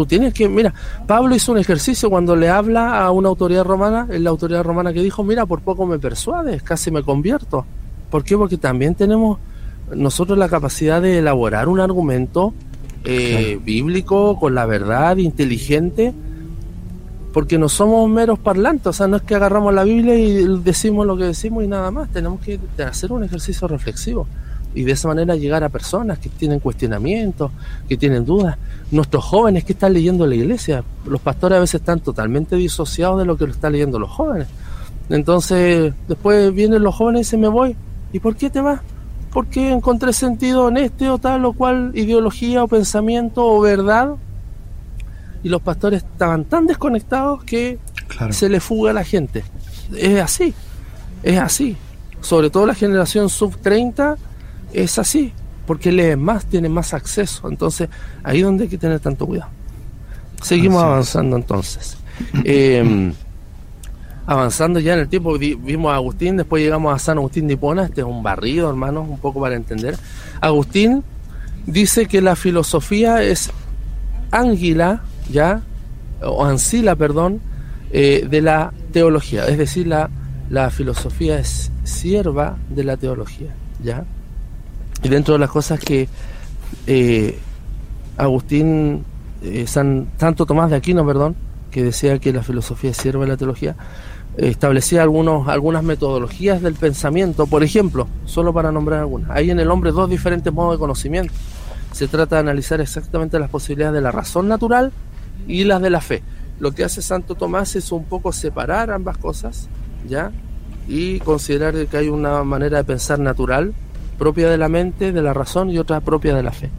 [0.00, 0.72] tú tienes que, mira,
[1.06, 4.94] Pablo hizo un ejercicio cuando le habla a una autoridad romana, es la autoridad romana
[4.94, 7.66] que dijo, mira, por poco me persuades, casi me convierto.
[8.10, 8.34] ¿Por qué?
[8.34, 9.38] Porque también tenemos
[9.94, 12.54] nosotros la capacidad de elaborar un argumento
[13.04, 13.60] eh, Claro.
[13.62, 16.14] bíblico con la verdad, inteligente,
[17.34, 21.06] porque no somos meros parlantes, o sea, no es que agarramos la Biblia y decimos
[21.06, 24.26] lo que decimos y nada más, tenemos que hacer un ejercicio reflexivo
[24.74, 27.50] y de esa manera llegar a personas que tienen cuestionamientos,
[27.88, 28.56] que tienen dudas,
[28.90, 33.24] nuestros jóvenes que están leyendo la iglesia, los pastores a veces están totalmente disociados de
[33.24, 34.46] lo que lo están leyendo los jóvenes.
[35.08, 37.74] Entonces, después vienen los jóvenes y dicen, me voy,
[38.12, 38.80] ¿y por qué te vas?
[39.32, 44.14] Porque encontré sentido en este o tal o cual ideología o pensamiento o verdad
[45.42, 47.78] y los pastores estaban tan desconectados que
[48.08, 48.32] Claro.
[48.32, 49.44] se le fuga a la gente.
[49.96, 50.52] Es así,
[51.22, 51.76] es así.
[52.20, 54.16] Sobre todo la generación sub 30
[54.72, 55.32] es así,
[55.66, 57.48] porque leen más, tienen más acceso.
[57.48, 57.88] Entonces,
[58.22, 59.50] ahí es donde hay que tener tanto cuidado.
[60.42, 60.92] Seguimos Así es.
[60.92, 61.96] avanzando entonces.
[62.44, 63.14] Eh,
[64.26, 67.86] avanzando ya en el tiempo, vimos a Agustín, después llegamos a San Agustín de Hipona,
[67.86, 69.96] este es un barrido, hermanos, un poco para entender.
[70.40, 71.02] Agustín
[71.66, 73.50] dice que la filosofía es
[74.30, 75.62] ánguila, ya,
[76.22, 77.40] o ancila, perdón,
[77.90, 80.10] eh, de la teología, es decir, la,
[80.48, 84.04] la filosofía es sierva de la teología, ya.
[85.02, 86.08] Y dentro de las cosas que
[86.86, 87.38] eh,
[88.16, 89.04] Agustín,
[89.42, 91.36] eh, San, Santo Tomás de Aquino, perdón,
[91.70, 93.76] que decía que la filosofía sierva de la teología,
[94.36, 99.30] establecía algunos, algunas metodologías del pensamiento, por ejemplo, solo para nombrar algunas.
[99.30, 101.32] Hay en el hombre dos diferentes modos de conocimiento.
[101.92, 104.92] Se trata de analizar exactamente las posibilidades de la razón natural
[105.48, 106.22] y las de la fe.
[106.60, 109.68] Lo que hace Santo Tomás es un poco separar ambas cosas,
[110.08, 110.30] ¿ya?
[110.86, 113.72] Y considerar que hay una manera de pensar natural,
[114.20, 116.70] propia de la mente, de la razón, y otra propia de la fe,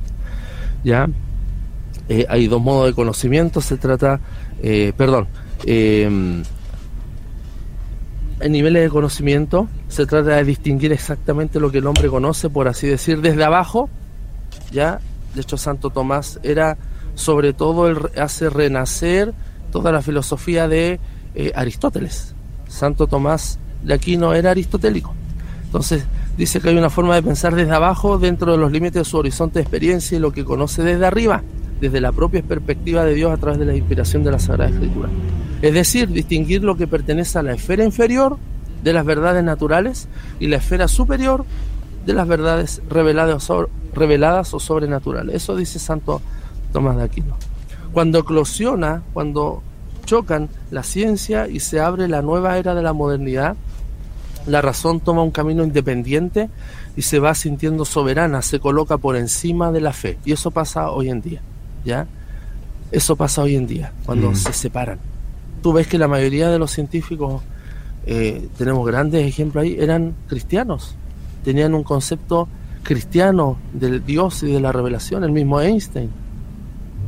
[0.85, 1.09] ¿ya?
[2.07, 4.21] Eh, hay dos modos de conocimiento, se trata,
[4.61, 5.27] eh, perdón,
[5.65, 6.05] eh,
[8.41, 12.67] en niveles de conocimiento se trata de distinguir exactamente lo que el hombre conoce, por
[12.67, 13.89] así decir, desde abajo,
[14.71, 14.99] ya
[15.35, 16.77] de hecho Santo Tomás era
[17.15, 19.33] sobre todo el, hace renacer
[19.71, 20.99] toda la filosofía de
[21.35, 22.33] eh, Aristóteles.
[22.67, 25.13] Santo Tomás de Aquino era aristotélico.
[25.65, 26.05] Entonces
[26.41, 29.15] dice que hay una forma de pensar desde abajo dentro de los límites de su
[29.15, 31.43] horizonte de experiencia y lo que conoce desde arriba,
[31.79, 35.07] desde la propia perspectiva de Dios a través de la inspiración de la Sagrada Escritura.
[35.61, 38.39] Es decir, distinguir lo que pertenece a la esfera inferior
[38.83, 40.07] de las verdades naturales
[40.39, 41.45] y la esfera superior
[42.07, 45.35] de las verdades reveladas o, sobrenaturales.
[45.35, 46.23] Eso dice Santo
[46.73, 47.37] Tomás de Aquino.
[47.93, 49.61] Cuando eclosiona, cuando
[50.05, 53.55] chocan la ciencia y se abre la nueva era de la modernidad,
[54.45, 56.49] la razón toma un camino independiente
[56.95, 60.17] y se va sintiendo soberana, se coloca por encima de la fe.
[60.25, 61.41] Y eso pasa hoy en día,
[61.85, 62.07] ¿ya?
[62.91, 64.35] Eso pasa hoy en día, cuando mm.
[64.35, 64.99] se separan.
[65.61, 67.41] Tú ves que la mayoría de los científicos,
[68.05, 70.95] eh, tenemos grandes ejemplos ahí, eran cristianos,
[71.43, 72.47] tenían un concepto
[72.83, 76.09] cristiano del Dios y de la revelación, el mismo Einstein.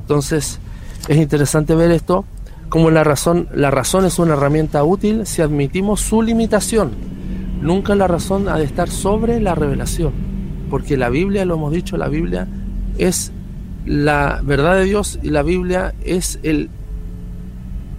[0.02, 0.60] Entonces,
[1.08, 2.26] es interesante ver esto
[2.74, 6.89] como la razón, la razón es una herramienta útil si admitimos su limitación.
[7.63, 10.12] Nunca la razón ha de estar sobre la revelación,
[10.69, 12.45] porque la Biblia, lo hemos dicho, la Biblia
[12.97, 13.32] es
[13.86, 16.69] la verdad de Dios y la Biblia es el,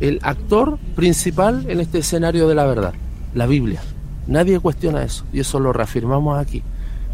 [0.01, 2.93] el actor principal en este escenario de la verdad,
[3.35, 3.81] la Biblia.
[4.27, 6.63] Nadie cuestiona eso y eso lo reafirmamos aquí.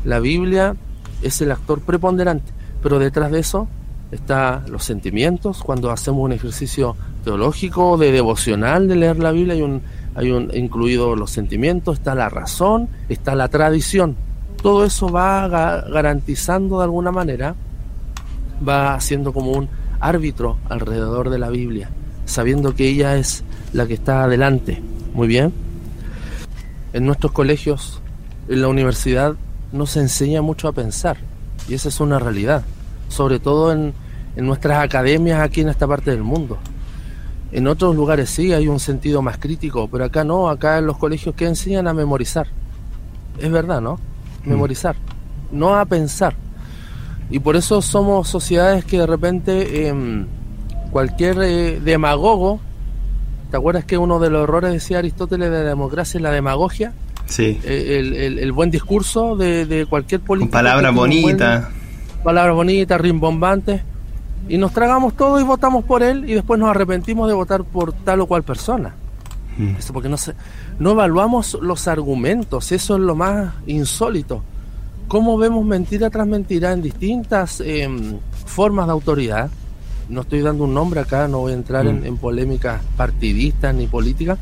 [0.04, 0.74] La Biblia
[1.22, 2.50] es el actor preponderante,
[2.82, 3.68] pero detrás de eso
[4.10, 5.62] están los sentimientos.
[5.62, 9.82] Cuando hacemos un ejercicio teológico, de devocional de leer la Biblia, hay un,
[10.14, 14.16] hay un incluido los sentimientos, está la razón, está la tradición.
[14.62, 17.54] Todo eso va garantizando de alguna manera,
[18.66, 19.68] va siendo como un
[20.00, 21.90] árbitro alrededor de la Biblia,
[22.26, 24.82] sabiendo que ella es la que está adelante.
[25.14, 25.52] Muy bien.
[26.92, 28.00] En nuestros colegios,
[28.48, 29.36] en la universidad,
[29.72, 31.16] no se enseña mucho a pensar.
[31.68, 32.64] Y esa es una realidad.
[33.08, 33.94] Sobre todo en,
[34.36, 36.58] en nuestras academias aquí en esta parte del mundo.
[37.52, 40.98] En otros lugares sí hay un sentido más crítico, pero acá no, acá en los
[40.98, 42.46] colegios que enseñan a memorizar.
[43.38, 43.98] Es verdad, ¿no?
[44.44, 44.50] Mm.
[44.50, 44.96] Memorizar,
[45.50, 46.34] no a pensar.
[47.30, 50.26] Y por eso somos sociedades que de repente em,
[50.90, 52.60] cualquier eh, demagogo,
[53.50, 56.92] ¿te acuerdas que uno de los errores decía Aristóteles de la democracia es la demagogia?
[57.26, 57.60] Sí.
[57.64, 60.52] Eh, el, buen discurso de, cualquier político.
[60.52, 61.68] Palabras bonitas.
[62.24, 63.82] Palabras bonitas, rimbombantes.
[64.48, 67.92] Y nos tragamos todo y votamos por él y después nos arrepentimos de votar por
[67.92, 68.94] tal o cual persona.
[69.58, 69.76] Mm.
[69.76, 70.34] Eso porque no, se,
[70.78, 74.42] no evaluamos los argumentos, eso es lo más insólito.
[75.08, 79.50] ¿Cómo vemos mentira tras mentira en distintas em, formas de autoridad?
[80.08, 82.06] No estoy dando un nombre acá, no voy a entrar en, mm.
[82.06, 84.38] en polémicas partidistas ni políticas,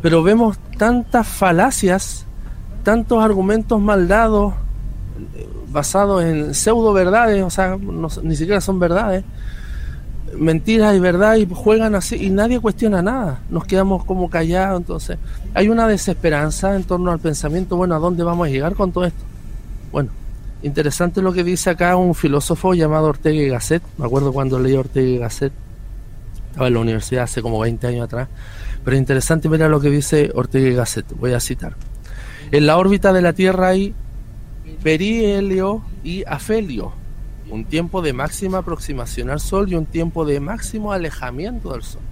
[0.00, 2.26] pero vemos tantas falacias,
[2.82, 4.54] tantos argumentos mal dados,
[5.72, 7.78] basados en pseudo verdades, o sea,
[8.22, 9.24] ni siquiera son verdades,
[10.36, 15.18] mentiras y verdad y juegan así y nadie cuestiona nada, nos quedamos como callados, entonces
[15.54, 19.04] hay una desesperanza en torno al pensamiento, bueno, ¿a dónde vamos a llegar con todo
[19.04, 19.22] esto?
[19.90, 20.10] Bueno,
[20.62, 24.74] interesante lo que dice acá un filósofo llamado Ortega y Gasset, me acuerdo cuando leí
[24.74, 25.52] Ortega y Gasset,
[26.50, 28.28] estaba en la universidad hace como 20 años atrás,
[28.84, 31.74] pero interesante ver lo que dice Ortega y Gasset, voy a citar.
[32.50, 33.94] En la órbita de la Tierra hay
[34.82, 36.92] perihelio y afelio,
[37.48, 42.02] un tiempo de máxima aproximación al Sol y un tiempo de máximo alejamiento del Sol.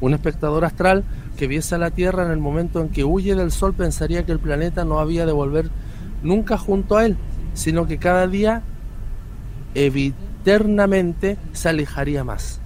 [0.00, 1.04] Un espectador astral
[1.38, 4.32] que viese a la Tierra en el momento en que huye del Sol pensaría que
[4.32, 5.70] el planeta no había de volver
[6.22, 7.16] nunca junto a él,
[7.54, 8.62] sino que cada día
[9.74, 12.60] eviternamente se alejaría más.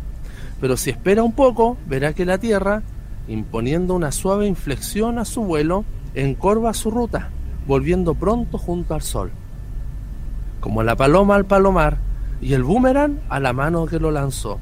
[0.61, 2.83] Pero si espera un poco, verá que la Tierra,
[3.29, 7.31] imponiendo una suave inflexión a su vuelo, encorva su ruta,
[7.69, 9.31] volviendo pronto junto al Sol
[10.65, 11.99] como la paloma al palomar
[12.41, 14.59] y el boomerang a la mano que lo lanzó.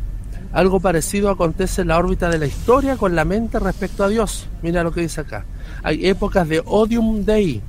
[0.53, 4.49] Algo parecido acontece en la órbita de la historia con la mente respecto a Dios.
[4.63, 5.45] Mira lo que dice acá.
[5.85, 7.63] Hay épocas de odium dei,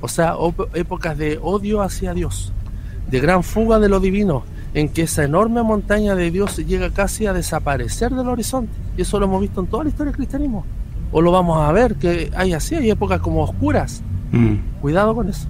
[0.00, 0.36] o sea,
[0.74, 2.52] épocas de odio hacia Dios,
[3.10, 7.26] de gran fuga de lo divino, en que esa enorme montaña de Dios llega casi
[7.26, 8.72] a desaparecer del horizonte.
[8.96, 10.64] Y eso lo hemos visto en toda la historia del cristianismo.
[11.10, 14.00] O lo vamos a ver, que hay así, hay épocas como oscuras.
[14.30, 14.80] Mm.
[14.80, 15.48] Cuidado con eso.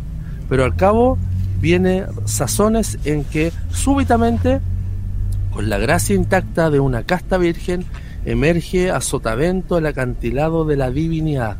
[0.48, 1.18] Pero al cabo
[1.60, 4.60] viene sazones en que súbitamente,
[5.52, 7.84] con la gracia intacta de una casta virgen,
[8.24, 11.56] emerge a sotavento el acantilado de la divinidad.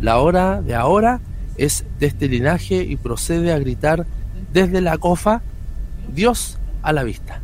[0.00, 1.20] La hora de ahora
[1.56, 4.06] es de este linaje y procede a gritar
[4.52, 5.42] desde la cofa,
[6.12, 7.40] Dios a la vista.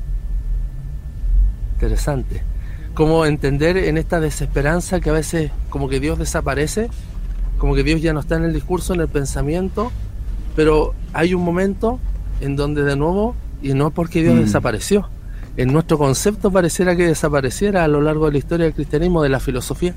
[1.74, 2.42] Interesante.
[2.94, 6.90] Como entender en esta desesperanza que a veces como que Dios desaparece,
[7.58, 9.92] como que Dios ya no está en el discurso, en el pensamiento,
[10.60, 11.98] pero hay un momento
[12.42, 14.40] en donde de nuevo y no porque Dios Mm.
[14.40, 15.08] desapareció.
[15.56, 19.30] En nuestro concepto pareciera que desapareciera a lo largo de la historia del cristianismo, de
[19.30, 19.94] la filosofía,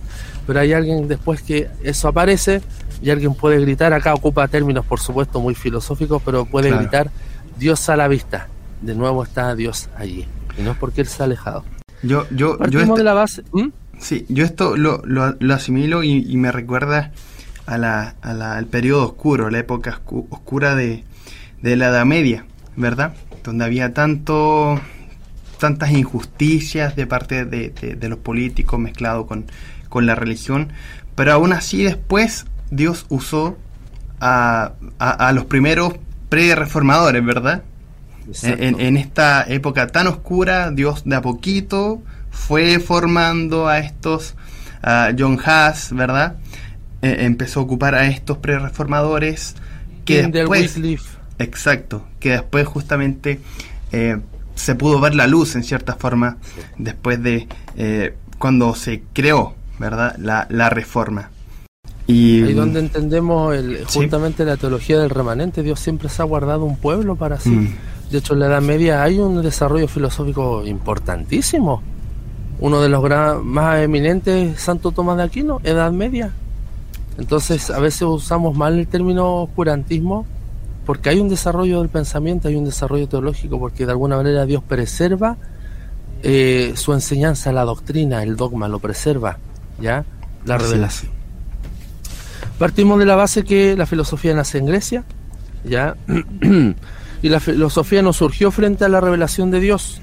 [0.47, 2.61] pero hay alguien después que eso aparece
[3.01, 6.81] y alguien puede gritar, acá ocupa términos por supuesto muy filosóficos, pero puede Claro.
[6.83, 7.11] gritar
[7.59, 8.47] Dios a la vista.
[8.81, 10.25] De nuevo está Dios allí.
[10.57, 11.65] Y no es porque Él se ha alejado.
[12.03, 13.43] Yo, yo, yo Partimos este- de la base.
[13.51, 13.67] ¿Mm?
[13.99, 17.11] Sí, yo esto lo, lo, lo asimilo y, y me recuerda
[17.65, 21.03] a la, a la- al periodo oscuro, la época oscu- oscura de,
[21.61, 22.45] de la Edad Media,
[22.75, 23.13] ¿verdad?
[23.43, 24.79] Donde había tanto
[25.59, 29.45] tantas injusticias de parte de, de- de los políticos mezclado con,
[29.89, 30.73] con la religión,
[31.15, 33.57] pero aún así después Dios usó
[34.19, 35.93] a, a- a los primeros
[36.29, 37.63] pre-reformadores, ¿verdad?
[38.47, 44.35] En, en- en esta época tan oscura, Dios de a poquito fue formando a estos,
[44.81, 46.37] a John Haas, ¿verdad?
[47.03, 49.55] Eh, empezó a ocupar a estos pre-reformadores
[50.05, 50.75] que después,
[51.37, 53.39] exacto, que después justamente
[53.91, 54.17] eh,
[54.55, 56.37] se pudo ver la luz en cierta forma
[56.77, 60.15] después de eh, cuando se creó, ¿verdad?
[60.17, 61.29] La, la reforma.
[62.07, 63.99] Y Ahí donde entendemos el, Sí.
[63.99, 67.49] justamente la teología del remanente, Dios siempre se ha guardado un pueblo para sí.
[67.49, 67.75] Mm.
[68.11, 71.81] De hecho, en la Edad Media hay un desarrollo filosófico importantísimo.
[72.59, 76.31] Uno de los gran- más eminentes, Santo Tomás de Aquino, Edad Media.
[77.17, 80.25] Entonces, a veces usamos mal el término oscurantismo
[80.85, 84.63] porque hay un desarrollo del pensamiento, hay un desarrollo teológico, porque de alguna manera Dios
[84.63, 85.37] preserva
[86.23, 89.37] eh, su enseñanza, la doctrina, el dogma, lo preserva,
[89.79, 90.05] ¿ya?
[90.45, 91.11] La revelación.
[92.57, 95.03] Partimos de la base que la filosofía nace en Grecia,
[95.63, 95.95] ¿ya?
[97.21, 100.01] y la filosofía no surgió frente a la revelación de Dios,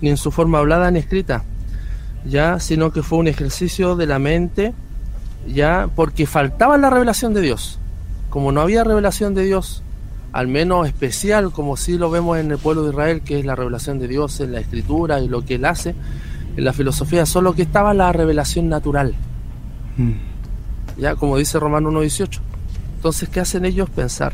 [0.00, 1.44] ni en su forma hablada ni escrita,
[2.24, 4.74] ya, sino que fue un ejercicio de la mente,
[5.48, 7.78] ya, porque faltaba la revelación de Dios.
[8.30, 9.82] Como no había revelación de Dios,
[10.32, 13.54] al menos especial, como sí lo vemos en el pueblo de Israel, que es la
[13.54, 15.94] revelación de Dios en la escritura y lo que él hace,
[16.56, 19.14] en la filosofía solo que estaba la revelación natural,
[19.96, 20.12] Mm.
[20.98, 22.40] ya como dice Romano 1.18.
[22.96, 23.88] Entonces, ¿qué hacen ellos?
[23.90, 24.32] Pensar.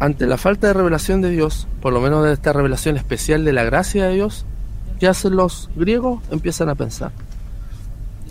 [0.00, 3.52] Ante la falta de revelación de Dios, por lo menos de esta revelación especial de
[3.52, 4.46] la gracia de Dios,
[4.98, 6.22] ¿qué hacen los griegos?
[6.30, 7.12] Empiezan a pensar.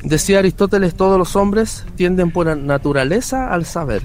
[0.03, 4.01] Decía Aristóteles, todos los hombres tienden por naturaleza al saber.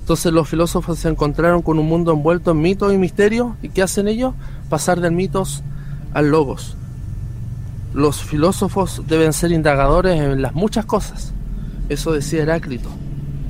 [0.00, 3.54] Entonces los filósofos se encontraron con un mundo envuelto en mitos y misterios.
[3.62, 4.34] ¿Y qué hacen ellos?
[4.68, 5.62] Pasar del mitos
[6.12, 6.76] al logos.
[7.94, 11.32] Los filósofos deben ser indagadores en las muchas cosas.
[11.88, 12.90] Eso decía Heráclito.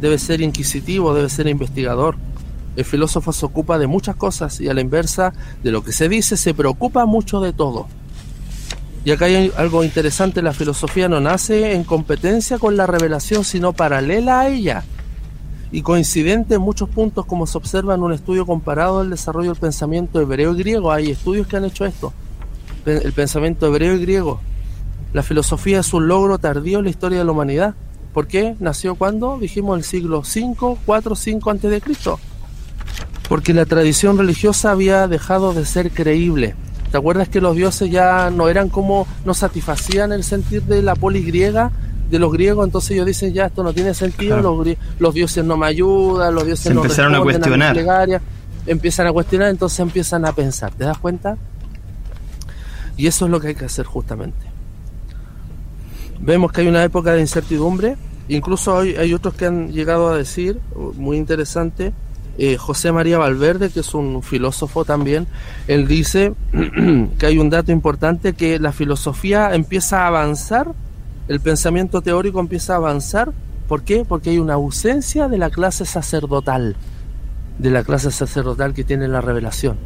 [0.00, 2.14] Debe ser inquisitivo, debe ser investigador.
[2.76, 5.32] El filósofo se ocupa de muchas cosas y a la inversa
[5.64, 7.88] de lo que se dice se preocupa mucho de todo.
[9.04, 13.74] Y acá hay algo interesante, la filosofía no nace en competencia con la revelación, sino
[13.74, 14.82] paralela a ella.
[15.70, 19.60] Y coincidente en muchos puntos, como se observa en un estudio comparado del desarrollo del
[19.60, 20.90] pensamiento hebreo y griego.
[20.90, 22.14] Hay estudios que han hecho esto.
[22.86, 24.40] El pensamiento hebreo y griego.
[25.12, 27.74] La filosofía es un logro tardío en la historia de la humanidad.
[28.14, 28.56] ¿Por qué?
[28.58, 29.38] ¿Nació cuando?
[29.38, 32.18] Dijimos el siglo 5, 4, 5 antes de Cristo.
[33.28, 36.54] Porque la tradición religiosa había dejado de ser creíble.
[36.94, 40.94] ¿Te acuerdas que los dioses ya no eran como, no satisfacían el sentir de la
[40.94, 41.72] polis griega,
[42.08, 42.64] de los griegos?
[42.64, 44.62] Entonces ellos dicen, ya esto no tiene sentido, Claro.
[44.64, 47.72] los, los dioses no me ayudan, los dioses Se no empezaron a cuestionar.
[47.72, 48.22] plegarias".
[48.64, 50.70] Empiezan a cuestionar, entonces empiezan a pensar.
[50.72, 51.36] ¿Te das cuenta?
[52.96, 54.46] Y eso es lo que hay que hacer justamente.
[56.20, 57.96] Vemos que hay una época de incertidumbre,
[58.28, 60.60] incluso hay, hay otros que han llegado a decir,
[60.94, 61.92] muy interesante,
[62.36, 65.26] eh, José María Valverde, que es un filósofo también,
[65.68, 66.34] él dice
[67.18, 70.72] que hay un dato importante, que la filosofía empieza a avanzar,
[71.28, 73.32] el pensamiento teórico empieza a avanzar,
[73.68, 74.04] ¿por qué?
[74.04, 76.76] Porque hay una ausencia de la clase sacerdotal,
[77.58, 79.76] de la clase sacerdotal que tiene la revelación.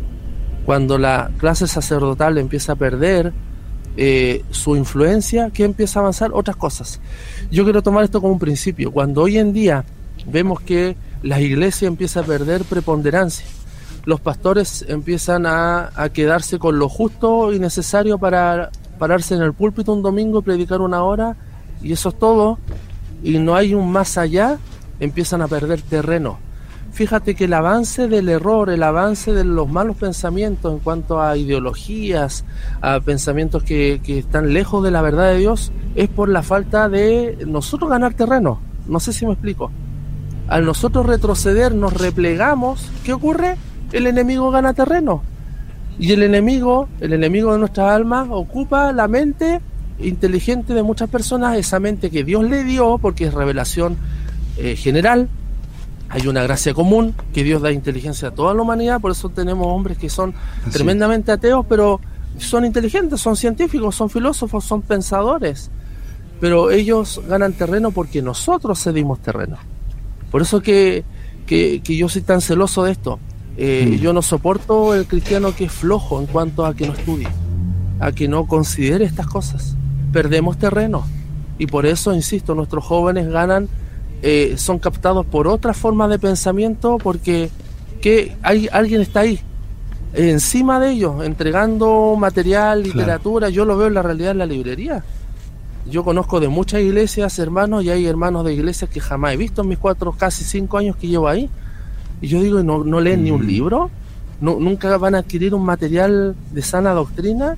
[0.64, 3.32] Cuando la clase sacerdotal empieza a perder
[3.96, 6.30] eh, su influencia, ¿qué empieza a avanzar?
[6.32, 7.00] Otras cosas.
[7.50, 8.90] Yo quiero tomar esto como un principio.
[8.90, 9.84] Cuando hoy en día
[10.26, 13.46] vemos que la iglesia empieza a perder preponderancia,
[14.04, 19.92] los pastores empiezan a, quedarse con lo justo y necesario para pararse en el púlpito
[19.92, 21.37] un domingo y predicar una hora,
[21.83, 22.58] y eso es todo,
[23.23, 24.58] y no hay un más allá,
[25.00, 26.38] empiezan a perder terreno.
[26.92, 31.37] Fíjate que el avance del error, el avance de los malos pensamientos en cuanto a
[31.37, 32.44] ideologías,
[32.81, 37.44] a pensamientos que están lejos de la verdad de Dios, es por la falta de
[37.46, 38.58] nosotros ganar terreno.
[38.87, 39.71] No sé si me explico.
[40.49, 43.57] Al nosotros retroceder, nos replegamos, ¿qué ocurre?
[43.92, 45.23] El enemigo gana terreno.
[45.99, 49.61] Y el enemigo, el enemigo de nuestras almas, ocupa la mente
[49.99, 53.96] inteligente de muchas personas, esa mente que Dios le dio, porque es revelación
[54.57, 55.29] eh, general,
[56.09, 59.67] hay una gracia común, que Dios da inteligencia a toda la humanidad, por eso tenemos
[59.67, 60.33] hombres que son
[60.73, 62.01] tremendamente ateos, pero
[62.38, 65.71] son inteligentes, son científicos, son filósofos, son pensadores.
[66.40, 69.59] Pero ellos ganan terreno porque nosotros cedimos terreno.
[70.31, 71.04] Por eso que,
[71.46, 73.18] que, yo soy tan celoso de esto.
[73.56, 74.02] Eh, mm.
[74.02, 77.29] Yo no soporto el cristiano que es flojo en cuanto a que no estudie,
[78.00, 79.76] a que no considere estas cosas.
[80.12, 81.04] Perdemos terreno.
[81.58, 83.68] Y por eso, insisto, nuestros jóvenes ganan
[84.22, 87.50] eh, son captados por otra forma de pensamiento porque
[88.00, 89.40] que hay, alguien está ahí,
[90.14, 93.48] encima de ellos, entregando material, literatura.
[93.48, 95.04] Yo lo veo en la realidad en la librería.
[95.90, 99.62] Yo conozco de muchas iglesias, hermanos, y hay hermanos de iglesias que jamás he visto
[99.62, 101.48] en mis cuatro, casi cinco años que llevo ahí.
[102.20, 103.46] Y yo digo, ¿no, no leen ni un mm.
[103.46, 103.90] libro?
[104.40, 107.56] ¿No, ¿Nunca van a adquirir un material de sana doctrina?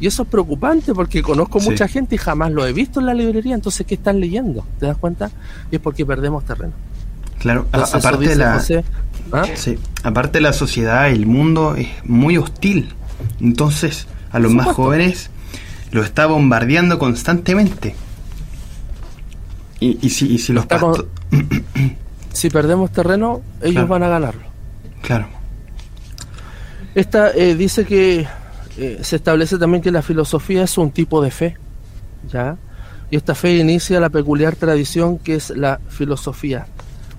[0.00, 3.14] Y eso es preocupante porque conozco mucha gente y jamás lo he visto en la
[3.14, 3.54] librería.
[3.54, 4.64] Entonces, ¿qué están leyendo?
[4.78, 5.30] ¿Te das cuenta?
[5.70, 6.72] Y es porque perdemos terreno.
[7.38, 8.62] Claro, aparte, de la,
[9.32, 9.44] ¿ah?
[9.54, 12.90] sí, aparte la sociedad, el mundo es muy hostil.
[13.40, 15.30] Entonces, a los más jóvenes
[15.90, 17.94] lo está bombardeando constantemente.
[19.80, 20.66] Y, si, si los
[22.32, 24.42] Si perdemos terreno, ellos van a ganarlo.
[25.02, 25.26] Claro.
[26.94, 28.26] Esta eh, dice que
[28.76, 31.56] eh, se establece también que la filosofía es un tipo de fe,
[32.30, 32.56] ¿ya?
[33.10, 36.66] Y esta fe inicia la peculiar tradición que es la filosofía,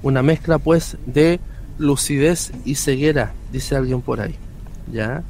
[0.03, 1.39] una mezcla pues de
[1.77, 4.35] lucidez y ceguera, dice alguien por ahí,
[4.91, 5.23] ¿ya?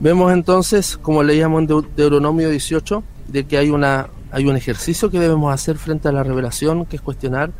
[0.00, 5.20] Vemos entonces, como leíamos en Deuteronomio 18, de que hay una hay un ejercicio que
[5.20, 7.52] debemos hacer frente a la revelación, que es cuestionar.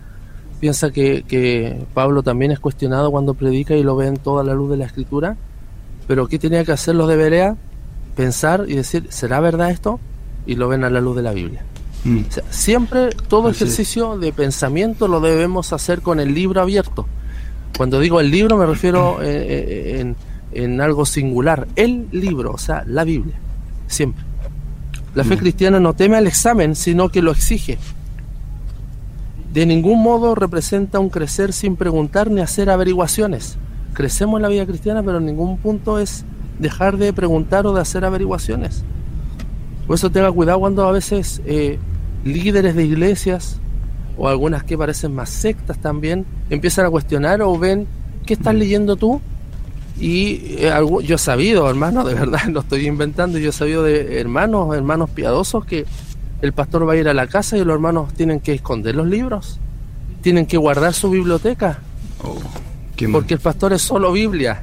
[0.58, 4.54] Piensa que, que Pablo también es cuestionado cuando predica y lo ve en toda la
[4.54, 5.36] luz de la escritura.
[6.08, 7.56] Pero ¿qué tenía que hacer los de Berea?
[8.14, 10.00] pensar y decir, ¿será verdad esto?
[10.46, 11.64] Y lo ven a la luz de la Biblia.
[12.04, 12.20] Mm.
[12.50, 17.06] siempre todo ejercicio de pensamiento lo debemos hacer con el libro abierto.
[17.76, 20.16] Cuando digo el libro me refiero eh, eh, en,
[20.54, 21.68] en, algo singular.
[21.76, 23.34] El libro, o sea, la Biblia.
[23.86, 24.24] Siempre.
[25.14, 25.38] La fe mm.
[25.38, 27.78] cristiana no teme al examen, sino que lo exige.
[29.52, 33.56] De ningún modo representa un crecer sin preguntar ni hacer averiguaciones.
[33.92, 36.24] Crecemos en la vida cristiana, pero en ningún punto es
[36.58, 38.82] dejar de preguntar o de hacer averiguaciones.
[39.86, 41.78] Por eso tenga cuidado cuando a veces eh,
[42.24, 43.60] líderes de iglesias
[44.16, 47.86] o algunas que parecen más sectas también empiezan a cuestionar o ven
[48.24, 49.20] qué estás leyendo tú
[49.98, 50.72] y eh,
[51.04, 55.10] yo he sabido hermanos de verdad no estoy inventando yo he sabido de hermanos hermanos
[55.10, 55.86] piadosos que
[56.42, 59.06] el pastor va a ir a la casa y los hermanos tienen que esconder los
[59.06, 59.60] libros
[60.20, 61.78] tienen que guardar su biblioteca
[62.22, 62.36] oh,
[63.12, 64.62] porque el pastor es solo Biblia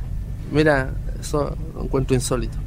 [0.51, 2.57] mira eso lo encuentro insólito.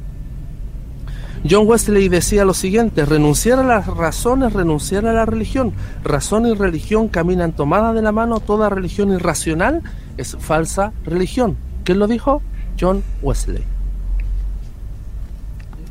[1.47, 5.73] John Wesley decía lo siguiente, renunciar a las razones, renunciar a la religión.
[6.03, 9.83] Razón y religión caminan tomadas de la mano, toda religión irracional
[10.17, 11.55] es falsa religión.
[11.83, 12.41] ¿Quién lo dijo?
[12.79, 13.63] John Wesley.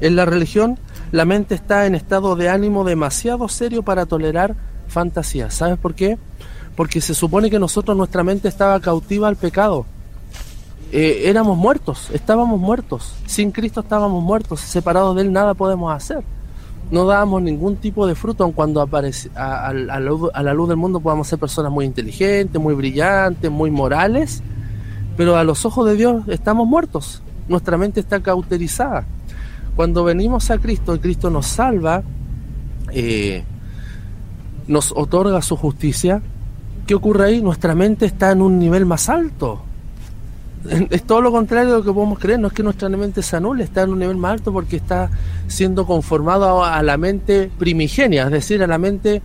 [0.00, 0.78] En la religión,
[1.12, 4.56] la mente está en estado de ánimo demasiado serio para tolerar
[4.88, 5.54] fantasías.
[5.54, 6.18] ¿Sabes por qué?
[6.76, 9.86] Porque se supone que nosotros, nuestra mente estaba cautiva al pecado.
[10.92, 13.14] Eh, éramos muertos, estábamos muertos.
[13.26, 16.22] Sin Cristo estábamos muertos, separados de Él nada podemos hacer.
[16.90, 21.38] No dábamos ningún tipo de fruto, cuando aparece, a, la luz del mundo podamos ser
[21.38, 24.42] personas muy inteligentes, muy brillantes, muy morales,
[25.16, 27.22] pero a los ojos de Dios estamos muertos.
[27.48, 29.04] Nuestra mente está cauterizada.
[29.76, 32.02] Cuando venimos a Cristo y Cristo nos salva,
[32.92, 33.44] eh,
[34.66, 36.22] nos otorga su justicia,
[36.86, 37.42] ¿qué ocurre ahí?
[37.42, 39.62] Nuestra mente está en un nivel más alto
[40.90, 43.36] es todo lo contrario de lo que podemos creer, no es que nuestra mente se
[43.36, 45.10] anule, está en un nivel más alto porque está
[45.46, 49.20] siendo conformado a, la mente primigenia, es decir, a la mente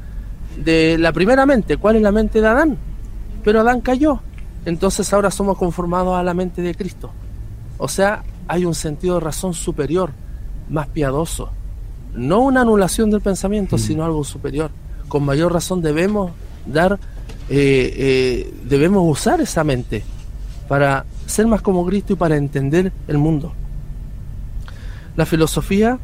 [0.58, 1.78] de la primera mente.
[1.78, 2.78] ¿Cuál es la mente de Adán?
[3.44, 4.22] Pero Adán cayó,
[4.66, 7.12] entonces ahora somos conformados a la mente de Cristo.
[7.78, 10.12] O sea, hay un sentido de razón superior,
[10.70, 11.50] más piadoso.
[12.14, 13.80] No una anulación del pensamiento, mm.
[13.80, 14.72] sino algo superior.
[15.08, 16.32] Con mayor razón debemos
[16.66, 17.00] dar,
[17.50, 20.04] eh, eh, debemos usar esa mente
[20.68, 23.54] para ser más como Cristo y para entender el mundo.
[25.16, 26.00] La filosofía,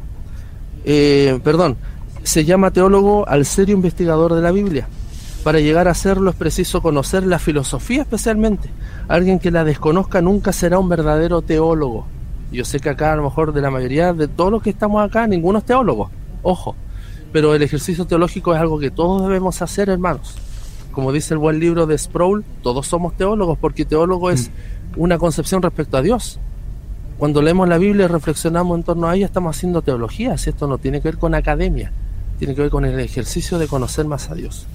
[0.84, 1.76] eh, perdón,
[2.22, 4.88] se llama teólogo al serio investigador de la Biblia.
[5.46, 8.68] Para llegar a serlo es preciso conocer la filosofía especialmente.
[9.06, 12.04] Alguien que la desconozca nunca será un verdadero teólogo.
[12.50, 15.08] Yo sé que acá a lo mejor de la mayoría de todos los que estamos
[15.08, 16.10] acá, ninguno es teólogo.
[16.42, 16.74] Ojo.
[17.32, 20.34] Pero el ejercicio teológico es algo que todos debemos hacer, hermanos.
[20.90, 24.48] Como dice el buen libro de Sproul, todos somos teólogos porque teólogo es...
[24.48, 26.38] Mm una concepción respecto a Dios.
[27.18, 30.66] Cuando leemos la Biblia y reflexionamos en torno a ella, estamos haciendo teología, si esto
[30.66, 31.92] no tiene que ver con academia,
[32.38, 34.66] tiene que ver con el ejercicio de conocer más a Dios.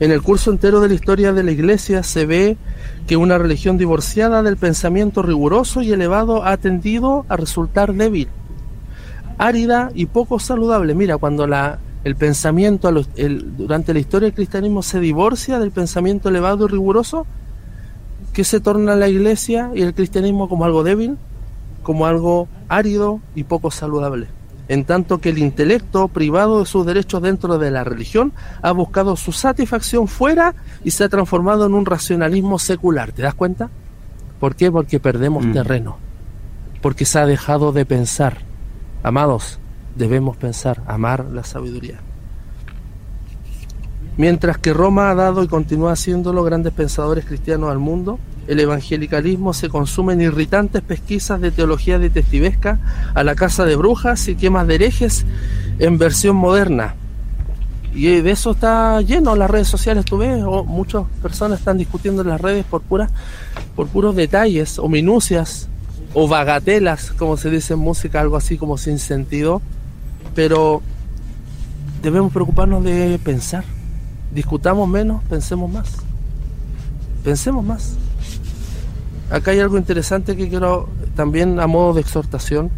[0.00, 2.56] En el curso entero de la historia de la Iglesia se ve
[3.08, 8.28] que una religión divorciada del pensamiento riguroso y elevado ha tendido a resultar débil,
[9.38, 10.94] árida y poco saludable.
[10.94, 12.92] Mira, cuando la, el pensamiento
[13.56, 17.26] durante la historia del cristianismo se divorcia del pensamiento elevado y riguroso,
[18.32, 21.16] ¿qué se torna la Iglesia y el cristianismo como algo débil?
[21.82, 24.37] Como algo árido y poco saludable
[24.68, 29.16] en tanto que el intelecto, privado de sus derechos dentro de la religión, ha buscado
[29.16, 30.54] su satisfacción fuera
[30.84, 33.12] y se ha transformado en un racionalismo secular.
[33.12, 33.70] ¿Te das cuenta?
[34.38, 34.70] ¿Por qué?
[34.70, 35.52] Porque perdemos mm.
[35.52, 35.98] terreno,
[36.82, 38.38] porque se ha dejado de pensar.
[39.02, 39.58] Amados,
[39.96, 42.00] debemos pensar, amar la sabiduría.
[44.16, 48.18] Mientras que Roma ha dado y continúa haciéndolo grandes pensadores cristianos al mundo,
[48.48, 52.80] el evangelicalismo se consume en irritantes pesquisas de teología detectivesca
[53.14, 55.26] a la casa de brujas y quemas de herejes
[55.78, 56.94] en versión moderna.
[57.92, 62.22] Y de eso está lleno las redes sociales, tú ves, o muchas personas están discutiendo
[62.22, 62.82] en las redes por
[63.76, 65.68] por puros detalles o minucias
[66.14, 69.60] o bagatelas, como se dice en música, algo así como sin sentido.
[70.34, 70.80] Pero
[72.02, 73.64] debemos preocuparnos de pensar.
[74.32, 75.96] Discutamos menos, pensemos más.
[77.24, 77.98] Pensemos más
[79.30, 82.70] acá hay algo interesante que quiero también a modo de exhortación.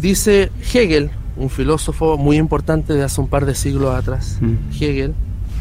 [0.00, 4.74] Dice Hegel, un filósofo muy importante de hace un par de siglos atrás, mm.
[4.80, 5.14] Hegel,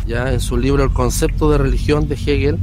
[0.06, 2.58] ya en su libro El concepto de religión de Hegel,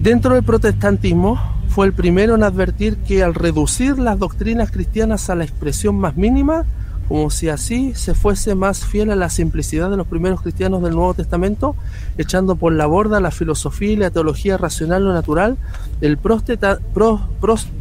[0.00, 1.38] dentro del protestantismo
[1.68, 6.16] fue el primero en advertir que al reducir las doctrinas cristianas a la expresión más
[6.16, 6.64] mínima,
[7.08, 10.94] como si así se fuese más fiel a la simplicidad de los primeros cristianos del
[10.94, 11.76] Nuevo Testamento,
[12.18, 15.56] echando por la borda la filosofía y la teología racional o natural,
[16.00, 16.18] el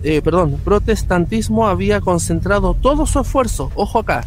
[0.04, 0.22] eh,
[0.64, 4.24] protestantismo había concentrado todo su esfuerzo, ojo acá,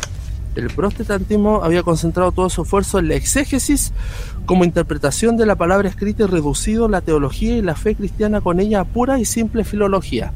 [0.58, 3.92] el protestantismo había concentrado todo su esfuerzo en la exégesis
[4.44, 8.58] como interpretación de la palabra escrita y reducido la teología y la fe cristiana con
[8.58, 10.32] ella a pura y simple filología.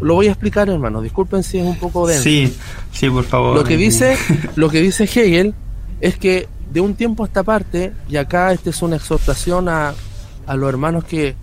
[0.00, 1.02] Lo voy a explicar, hermano.
[1.02, 2.22] Disculpen si es un poco denso.
[2.22, 2.56] Sí,
[2.92, 3.56] sí, por favor.
[3.56, 4.16] Lo que dice,
[4.56, 5.54] lo que dice Hegel
[6.00, 9.94] es que de un tiempo a esta parte, y acá esta es una exhortación a,
[10.46, 11.34] a los hermanos que,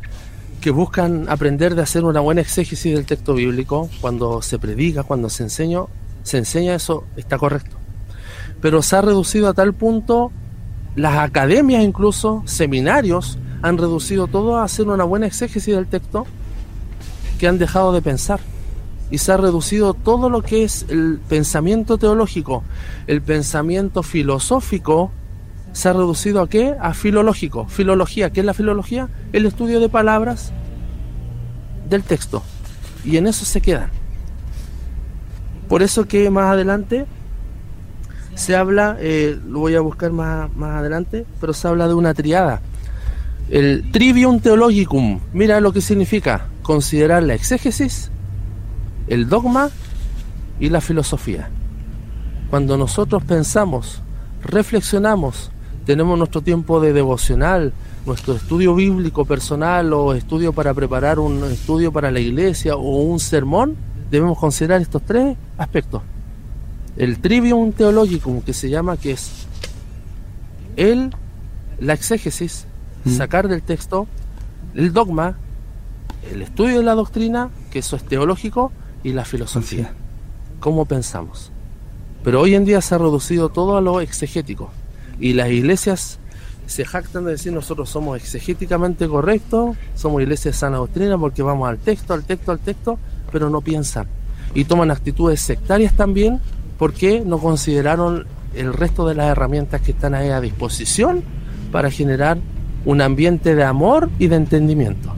[0.62, 5.30] que buscan aprender de hacer una buena exégesis del texto bíblico, cuando se predica, cuando
[5.30, 5.82] se enseña,
[6.24, 7.78] se enseña eso, está correcto.
[8.62, 10.32] Pero se ha reducido a tal punto,
[10.96, 16.26] las academias incluso, seminarios, han reducido todo a hacer una buena exégesis del texto,
[17.38, 18.40] que han dejado de pensar
[19.10, 22.64] y se ha reducido todo lo que es el pensamiento teológico,
[23.08, 25.12] el pensamiento filosófico,
[25.72, 26.76] se ha reducido a qué?
[26.80, 27.68] A filológico.
[27.68, 29.10] Filología, ¿qué es la filología?
[29.32, 30.52] El estudio de palabras
[31.90, 32.44] del texto.
[33.06, 33.90] Y en eso se quedan.
[35.70, 37.06] Por eso que más adelante
[38.36, 42.14] se habla, eh, lo voy a buscar más, más adelante, pero se habla de una
[42.14, 42.62] triada.
[43.50, 48.12] El trivium theologicum, mira lo que significa considerar la exégesis,
[49.08, 49.70] el dogma
[50.60, 51.50] y la filosofía.
[52.50, 54.02] Cuando nosotros pensamos,
[54.44, 55.50] reflexionamos,
[55.86, 57.72] tenemos nuestro tiempo de devocional,
[58.06, 63.22] nuestro estudio bíblico personal o estudio para preparar un estudio para la iglesia o un
[63.22, 63.78] sermón,
[64.12, 66.02] debemos considerar estos tres aspectos.
[66.98, 69.48] El trivium theologicum, que se llama, que es
[70.76, 71.16] el,
[71.80, 72.66] la exégesis,
[73.06, 73.12] mm.
[73.12, 74.06] sacar del texto,
[74.76, 75.38] el dogma,
[76.32, 78.72] el estudio de la doctrina, que eso es teológico,
[79.04, 79.94] y la filosofía.
[80.60, 81.52] ¿Cómo pensamos?
[82.24, 84.70] Pero hoy en día se ha reducido todo a lo exegético.
[85.20, 86.20] Y las iglesias
[86.66, 91.70] se jactan de decir nosotros somos exegéticamente correctos, somos iglesias de sana doctrina porque vamos
[91.70, 93.00] al texto, al texto, al texto,
[93.32, 94.08] pero no piensan.
[94.54, 96.42] Y toman actitudes sectarias también
[96.78, 101.24] porque no consideraron el resto de las herramientas que están ahí a disposición
[101.72, 102.38] para generar
[102.86, 105.17] un ambiente de amor y de entendimiento.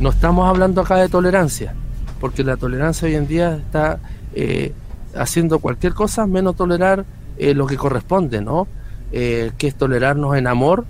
[0.00, 1.74] No estamos hablando acá de tolerancia,
[2.20, 3.98] porque la tolerancia hoy en día está
[4.32, 4.72] eh,
[5.16, 7.04] haciendo cualquier cosa menos tolerar
[7.36, 8.68] eh, lo que corresponde, ¿no?
[9.10, 10.84] Eh, que es tolerarnos en amor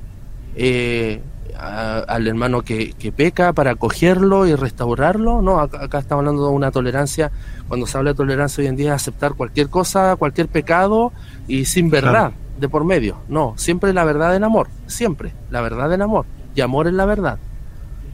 [1.57, 5.61] al hermano que, peca para acogerlo y restaurarlo, ¿no?
[5.61, 7.31] Acá, estamos hablando de una tolerancia,
[7.67, 11.13] cuando se habla de tolerancia hoy en día es aceptar cualquier cosa, cualquier pecado
[11.47, 15.93] y sin verdad de por medio, no, siempre la verdad en amor, siempre, la verdad
[15.93, 17.39] en amor, y amor en la verdad.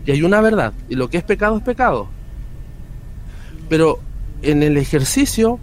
[0.07, 2.09] Y hay una verdad, y lo que es pecado es pecado.
[3.69, 3.99] Pero
[4.43, 5.59] en el ejercicio,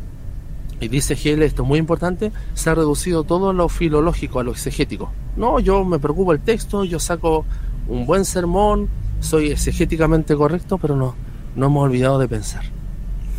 [0.80, 4.52] y dice Hegel esto es muy importante, se ha reducido todo lo filológico a lo
[4.52, 5.12] exegético.
[5.38, 7.46] No, yo me preocupo el texto, yo saco
[7.88, 8.90] un buen sermón,
[9.20, 11.16] soy exegéticamente correcto, pero no,
[11.56, 12.64] no hemos olvidado de pensar.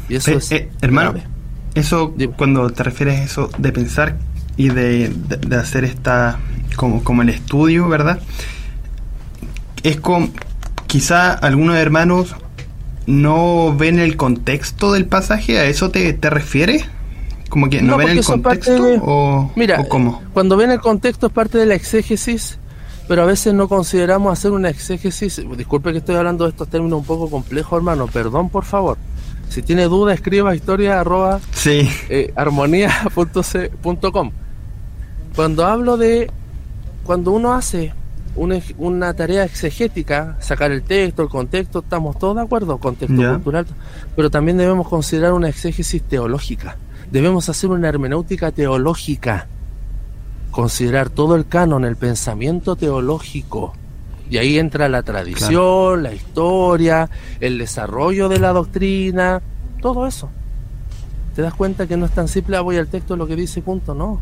[0.08, 1.14] Y eso es eh, hermano,
[1.74, 4.18] eso cuando te refieres a eso de pensar
[4.56, 5.12] y de,
[5.58, 6.38] hacer esta
[6.76, 8.20] como, como el estudio, ¿verdad?
[9.82, 10.28] Es como,
[10.92, 12.36] quizá algunos hermanos
[13.06, 16.84] no ven el contexto del pasaje, ¿a eso te, te refieres?
[17.48, 20.20] Como que no, ven el contexto o, Mira, cómo?
[20.34, 22.58] cuando ven el contexto es parte de la exégesis,
[23.08, 25.40] pero a veces no consideramos hacer una exégesis.
[25.56, 28.98] Disculpe que estoy hablando de estos términos un poco complejos, hermano, perdón por favor.
[29.48, 31.88] Si tiene duda, escriba historia arroba sí.
[32.10, 32.34] Eh.
[35.34, 36.30] Cuando hablo de
[37.02, 37.94] cuando uno hace
[38.34, 43.66] una, tarea exegética, sacar el texto, el contexto, estamos todos de acuerdo, contexto cultural,
[44.16, 46.76] pero también debemos considerar una exégesis teológica.
[47.10, 49.46] Debemos hacer una hermenéutica teológica,
[50.50, 53.74] considerar todo el canon, el pensamiento teológico.
[54.30, 59.42] Y ahí entra la tradición, la historia, el desarrollo de la doctrina,
[59.82, 60.30] todo eso.
[61.34, 63.60] Te das cuenta que no es tan simple, ah, voy al texto lo que dice,
[63.60, 64.20] punto, no.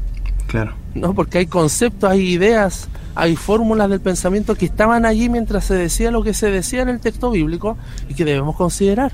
[0.50, 0.74] Claro.
[0.96, 5.74] No, porque hay conceptos, hay ideas, hay fórmulas del pensamiento que estaban allí mientras se
[5.74, 7.76] decía lo que se decía en el texto bíblico
[8.08, 9.12] y que debemos considerar.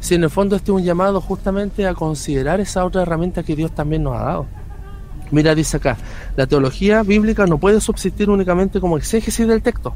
[0.00, 3.56] Si en el fondo este es un llamado justamente a considerar esa otra herramienta que
[3.56, 4.46] Dios también nos ha dado.
[5.30, 5.96] Mira, dice acá,
[6.36, 9.94] la teología bíblica no puede subsistir únicamente como exégesis del texto.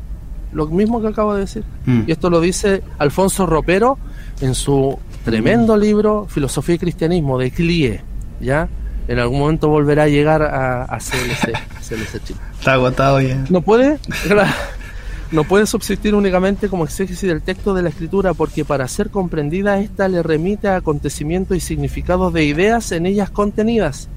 [0.53, 1.64] Lo mismo que acabo de decir.
[1.84, 2.05] Mm.
[2.07, 3.99] Y esto lo dice Alfonso Ropero
[4.40, 8.03] en su tremendo libro Filosofía y Cristianismo de Clie,
[8.40, 8.70] ¿ya?
[9.09, 11.53] En algún momento volverá a llegar a, a CLC,
[12.59, 13.44] Está agotado ya.
[13.50, 13.98] No puede,
[15.32, 19.80] no puede subsistir únicamente como exégesis del texto de la escritura, porque para ser comprendida
[19.80, 24.09] esta le remite a acontecimientos y significados de ideas en ellas contenidas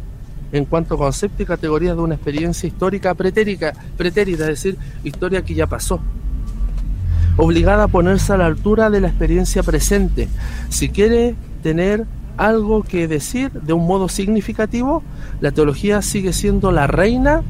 [0.51, 5.41] en cuanto a concepto y categorías de una experiencia histórica pretérita, pretérita, es decir, historia
[5.41, 5.99] que ya pasó.
[7.37, 10.29] Obligada a ponerse a la altura de la experiencia presente.
[10.69, 12.05] Si quiere tener
[12.37, 15.03] algo que decir de un modo significativo,
[15.41, 17.43] la teología sigue siendo la reina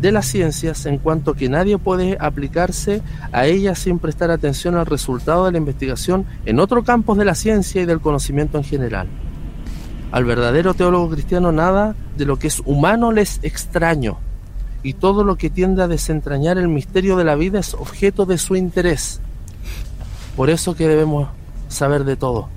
[0.00, 3.02] de las ciencias en cuanto que nadie puede aplicarse
[3.32, 7.34] a ella sin prestar atención al resultado de la investigación en otros campos de la
[7.34, 9.08] ciencia y del conocimiento en general.
[10.10, 14.18] Al verdadero teólogo cristiano nada de lo que es humano les extraño,
[14.82, 18.38] y todo lo que tiende a desentrañar el misterio de la vida es objeto de
[18.38, 19.20] su interés.
[20.36, 21.28] Por eso que debemos
[21.68, 22.48] saber de todo.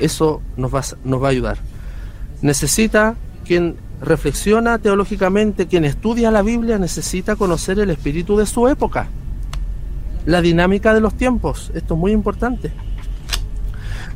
[0.00, 1.58] Eso nos va, nos va a ayudar.
[2.42, 9.08] Necesita quien reflexiona teológicamente, quien estudia la Biblia, necesita conocer el espíritu de su época,
[10.26, 11.70] la dinámica de los tiempos.
[11.74, 12.72] Esto es muy importante.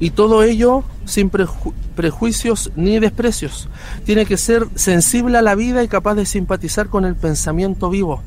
[0.01, 3.68] Y todo ello sin prejuicios ni desprecios.
[4.05, 8.22] Tiene que ser sensible a la vida y capaz de simpatizar con el pensamiento vivo.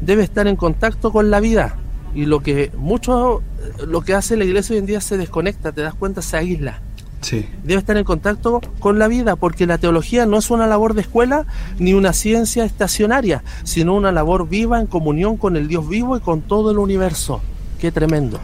[0.00, 1.76] Debe estar en contacto con la vida.
[2.16, 3.42] Y lo que mucho,
[3.86, 6.80] lo que hace la iglesia hoy en día se desconecta, te das cuenta, se aísla.
[7.20, 7.46] Sí.
[7.62, 11.02] Debe estar en contacto con la vida, porque la teología no es una labor de
[11.02, 11.46] escuela
[11.78, 16.20] ni una ciencia estacionaria, sino una labor viva en comunión con el Dios vivo y
[16.20, 17.40] con todo el universo.
[17.78, 18.40] Qué tremendo.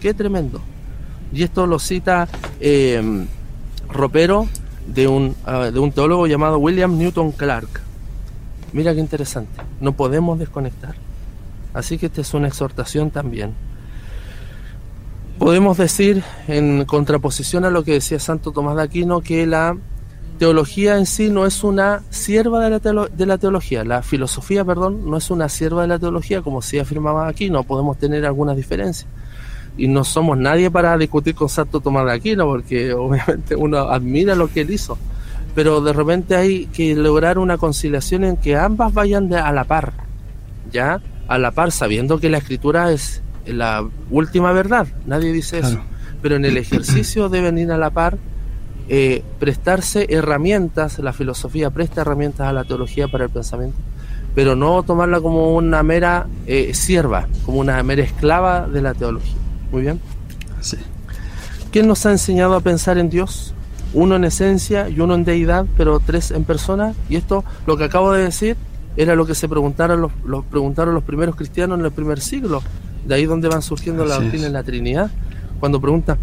[0.00, 0.62] Qué tremendo
[1.32, 2.28] y esto lo cita
[2.60, 3.26] eh,
[3.88, 4.48] Ropero
[4.86, 7.82] de un, ah, de un teólogo llamado William Newton Clark.
[8.72, 10.94] Mira qué interesante, no podemos desconectar.
[11.76, 13.52] Así que esta es una exhortación también.
[15.38, 19.76] Podemos decir, en contraposición a lo que decía Santo Tomás de Aquino, que la
[20.38, 22.70] teología en sí no es una sierva de
[23.26, 27.28] la, teología, la filosofía, perdón, no es una sierva de la teología, como sí afirmaba
[27.28, 29.06] aquí, no podemos tener algunas diferencias
[29.76, 34.34] y no somos nadie para discutir con Santo Tomás de Aquino, porque obviamente uno admira
[34.34, 34.96] lo que él hizo,
[35.54, 39.64] pero de repente hay que lograr una conciliación en que ambas vayan de, a la
[39.64, 39.92] par,
[40.72, 41.02] ¿ya?
[41.28, 45.80] A la par, sabiendo que la escritura es la última verdad, nadie dice eso,
[46.22, 48.18] pero en el ejercicio deben ir a la par,
[48.88, 53.76] eh, prestarse herramientas, la filosofía presta herramientas a la teología para el pensamiento,
[54.34, 59.34] pero no tomarla como una mera eh, sierva, como una mera esclava de la teología.
[59.72, 60.00] Muy bien.
[60.60, 60.76] Sí.
[61.72, 63.54] ¿Quién nos ha enseñado a pensar en Dios?
[63.92, 66.94] Uno en esencia y uno en deidad, pero tres en persona.
[67.08, 68.56] Y esto, lo que acabo de decir,
[68.96, 72.62] era lo que se preguntaron los, los preguntaron los primeros cristianos en el primer siglo.
[73.06, 75.10] De ahí donde van surgiendo la doctrina en la Trinidad.
[75.60, 76.18] Cuando preguntan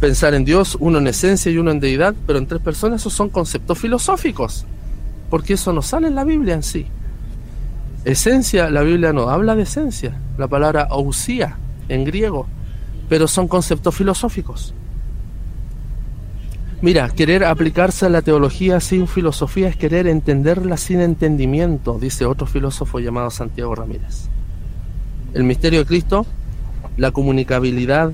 [0.00, 3.12] pensar en Dios, uno en esencia y uno en deidad, pero en tres personas, esos
[3.12, 4.66] son conceptos filosóficos.
[5.30, 6.86] Porque eso no sale en la Biblia en sí.
[8.04, 10.16] Esencia, la Biblia no habla de esencia.
[10.38, 11.56] La palabra ausía
[11.88, 12.46] en griego
[13.08, 14.74] pero son conceptos filosóficos.
[16.82, 22.46] Mira, querer aplicarse a la teología sin filosofía es querer entenderla sin entendimiento, dice otro
[22.46, 24.28] filósofo llamado Santiago Ramírez.
[25.32, 26.26] El misterio de Cristo,
[26.98, 28.12] la comunicabilidad,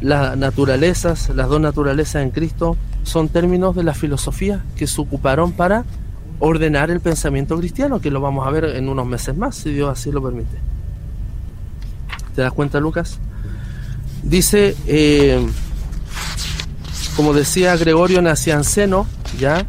[0.00, 5.52] las naturalezas, las dos naturalezas en Cristo, son términos de la filosofía que se ocuparon
[5.52, 5.84] para
[6.38, 9.90] ordenar el pensamiento cristiano, que lo vamos a ver en unos meses más, si Dios
[9.90, 10.56] así lo permite.
[12.34, 13.18] ¿Te das cuenta, Lucas?
[14.22, 15.46] Dice, eh,
[17.20, 19.06] como decía Gregorio Nacianceno,
[19.38, 19.66] ya,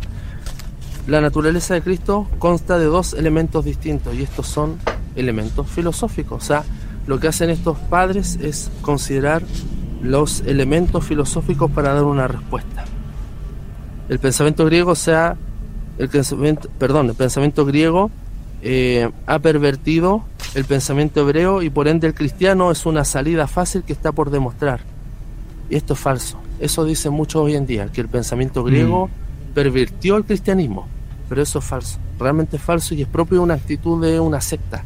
[1.06, 4.78] la naturaleza de Cristo consta de dos elementos distintos y estos son
[5.18, 6.43] elementos filosóficos.
[6.43, 6.64] O sea,
[7.08, 9.43] lo que hacen estos padres es considerar
[10.02, 12.86] los elementos filosóficos para dar una respuesta.
[14.08, 15.36] El pensamiento griego, sea,
[15.97, 18.12] el pensamiento, perdón, el pensamiento griego
[18.62, 20.24] eh, ha pervertido
[20.56, 24.30] el pensamiento hebreo y por ende el cristiano es una salida fácil que está por
[24.30, 24.80] demostrar.
[25.70, 26.41] Y esto es falso.
[26.62, 29.53] Eso dicen muchos hoy en día, que el pensamiento griego mm.
[29.53, 30.88] pervirtió el cristianismo.
[31.28, 31.97] Pero eso es falso.
[32.20, 34.84] Realmente es falso y es propio de una actitud de una secta.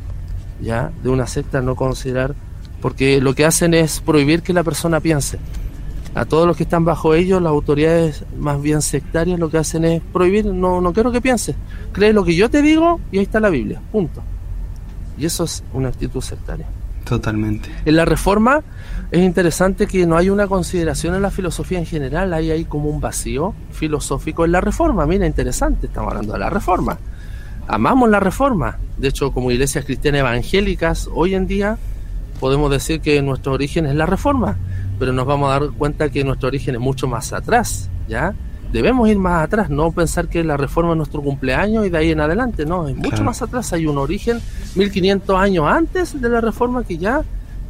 [0.61, 0.91] ¿Ya?
[1.03, 2.33] De una secta no considerar.
[2.81, 5.37] Porque lo que hacen es prohibir que la persona piense.
[6.13, 9.83] A todos los que están bajo ellos, las autoridades más bien sectarias lo que hacen
[9.83, 11.57] es prohibir, no, no quiero que pienses.
[11.91, 13.81] Cree lo que yo te digo y ahí está la Biblia.
[13.91, 14.23] Punto.
[15.17, 16.67] Y eso es una actitud sectaria.
[17.05, 17.69] Totalmente.
[17.85, 18.61] En la reforma
[19.11, 22.89] es interesante que no hay una consideración en la filosofía en general, hay ahí como
[22.89, 25.05] un vacío filosófico en la reforma.
[25.05, 26.97] Mira, interesante, estamos hablando de la reforma.
[27.67, 28.79] Amamos la reforma.
[28.97, 31.77] De hecho, como iglesias cristianas evangélicas, hoy en día
[32.39, 34.57] podemos decir que nuestro origen es la reforma,
[34.97, 38.33] pero nos vamos a dar cuenta que nuestro origen es mucho más atrás, ¿ya?
[38.75, 42.11] Debemos ir más atrás, no pensar que la reforma es nuestro cumpleaños y de ahí
[42.11, 44.41] en adelante, no, es mucho más atrás, hay un origen
[44.75, 47.23] 1500 años antes de la reforma que ya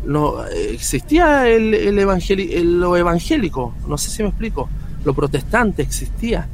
[0.03, 4.67] no existía el, el lo evangélico, no sé si me explico,
[5.03, 6.47] lo protestante existía,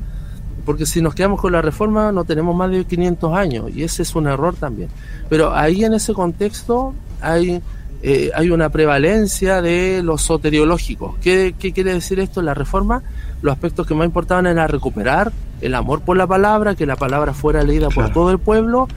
[0.65, 4.01] porque si nos quedamos con la reforma no tenemos más de 500 años y ese
[4.01, 4.89] es un error también,
[5.29, 7.61] pero ahí en ese contexto hay...
[8.03, 11.17] Eh, hay una prevalencia de lo soteriológico.
[11.21, 12.41] ¿Qué, ¿Qué, quiere decir esto?
[12.41, 13.03] La reforma
[13.41, 15.31] los aspectos que más importaban era recuperar
[15.61, 18.87] el amor por la palabra, que la palabra fuera leída por todo el pueblo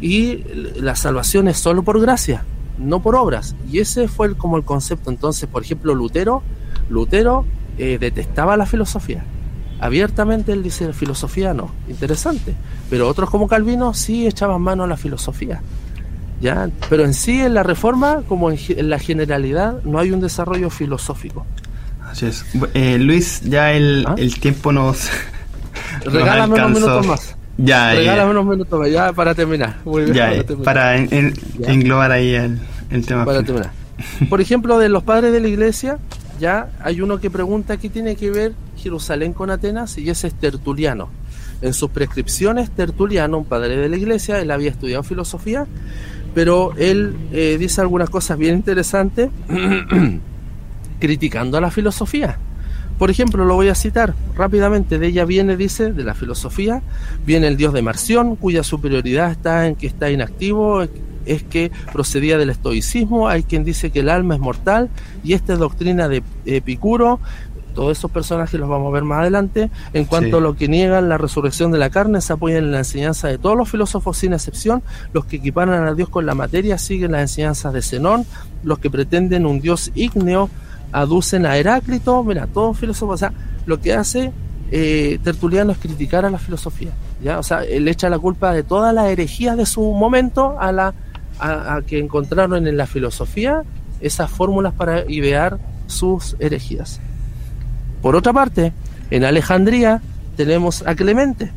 [0.00, 0.44] y
[0.76, 2.44] la salvación es solo por gracia,
[2.78, 3.54] no por obras.
[3.70, 5.10] Y ese fue el, como el concepto.
[5.10, 6.42] Entonces, por ejemplo, Lutero,
[6.88, 7.44] Lutero
[7.78, 9.24] eh, detestaba la filosofía.
[9.80, 12.54] Abiertamente él dice, filosofía no, interesante.
[12.90, 15.62] Pero otros como Calvino sí echaban mano a la filosofía.
[16.40, 16.70] ¿ya?
[16.88, 21.46] Pero en sí, en la reforma, como en la generalidad, no hay un desarrollo filosófico.
[22.10, 22.44] Así es.
[22.74, 24.14] Eh, Luis, ya el, ¿Ah?
[24.18, 25.08] el tiempo nos.
[26.04, 27.36] Regálame unos minutos más.
[27.56, 29.76] Ya, Regálame unos minutos más, ya para terminar.
[30.12, 32.58] ya, para, englobar ahí el,
[32.90, 33.24] el tema.
[33.24, 33.70] Para terminar.
[34.28, 35.98] Por ejemplo, de los padres de la iglesia,
[36.40, 40.34] ya hay uno que pregunta qué tiene que ver Jerusalén con Atenas y ese es
[40.34, 41.10] Tertuliano.
[41.60, 45.66] En sus prescripciones, Tertuliano, un padre de la iglesia, él había estudiado filosofía,
[46.34, 49.28] pero él eh, dice algunas cosas bien interesantes
[51.00, 52.38] criticando a la filosofía.
[52.98, 54.98] Por ejemplo, lo voy a citar rápidamente.
[54.98, 56.82] De ella viene, dice, de la filosofía,
[57.24, 60.82] viene el dios de Marción, cuya superioridad está en que está inactivo,
[61.24, 63.28] es que procedía del estoicismo.
[63.28, 64.90] Hay quien dice que el alma es mortal
[65.24, 67.20] y esta es doctrina de Epicuro.
[67.74, 69.70] Todos esos personajes los vamos a ver más adelante.
[69.94, 72.78] En cuanto a lo que niegan la resurrección de la carne, se apoyan en la
[72.78, 74.82] enseñanza de todos los filósofos sin excepción.
[75.14, 78.26] Los que equiparan a Dios con la materia siguen las enseñanzas de Zenón.
[78.62, 80.50] Los que pretenden un Dios ígneo
[80.92, 83.32] aducen a Heráclito, mira, todos filósofos, o sea,
[83.66, 84.32] lo que hace
[84.70, 86.90] eh, Tertuliano es criticar a la filosofía,
[87.22, 87.38] ¿ya?
[87.38, 90.94] O sea, él echa la culpa de todas las herejías de su momento a la
[91.40, 93.62] a, que encontraron en la filosofía
[94.00, 97.00] esas fórmulas para idear sus herejías.
[98.02, 98.72] Por otra parte,
[99.10, 100.00] en Alejandría
[100.36, 101.50] tenemos a Clemente.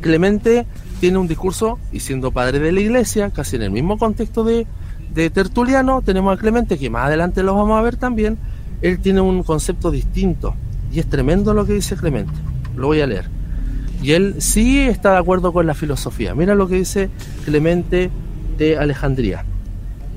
[0.00, 0.66] Clemente
[0.98, 4.66] tiene un discurso, y siendo padre de la iglesia, casi en el mismo contexto de,
[5.14, 8.38] de Tertuliano tenemos a Clemente, que más adelante lo vamos a ver también.
[8.80, 10.54] Él tiene un concepto distinto
[10.92, 12.32] y es tremendo lo que dice Clemente.
[12.76, 13.28] Lo voy a leer.
[14.02, 16.34] Y él sí está de acuerdo con la filosofía.
[16.34, 17.10] Mira lo que dice
[17.44, 18.10] Clemente
[18.56, 19.44] de Alejandría.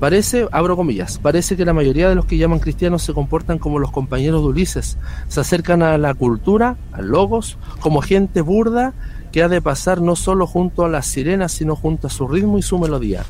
[0.00, 3.78] Parece, abro comillas, parece que la mayoría de los que llaman cristianos se comportan como
[3.78, 8.92] los compañeros de Ulises, se acercan a la cultura, a logos, como gente burda
[9.30, 12.58] que ha de pasar no solo junto a las sirenas, sino junto a su ritmo
[12.58, 13.24] y su melodía.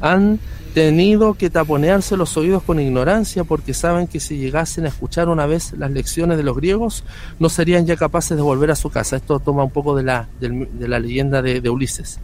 [0.00, 0.38] Han
[0.70, 5.46] tenido que taponearse los oídos con ignorancia porque saben que si llegasen a escuchar una
[5.46, 7.04] vez las lecciones de los griegos
[7.38, 9.16] no serían ya capaces de volver a su casa.
[9.16, 12.20] Esto toma un poco de la, de, la leyenda de, de, Ulises.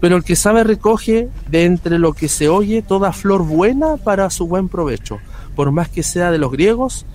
[0.00, 4.28] Pero el que sabe recoge de entre lo que se oye toda flor buena para
[4.30, 5.18] su buen provecho,
[5.54, 7.06] por más que sea de los griegos,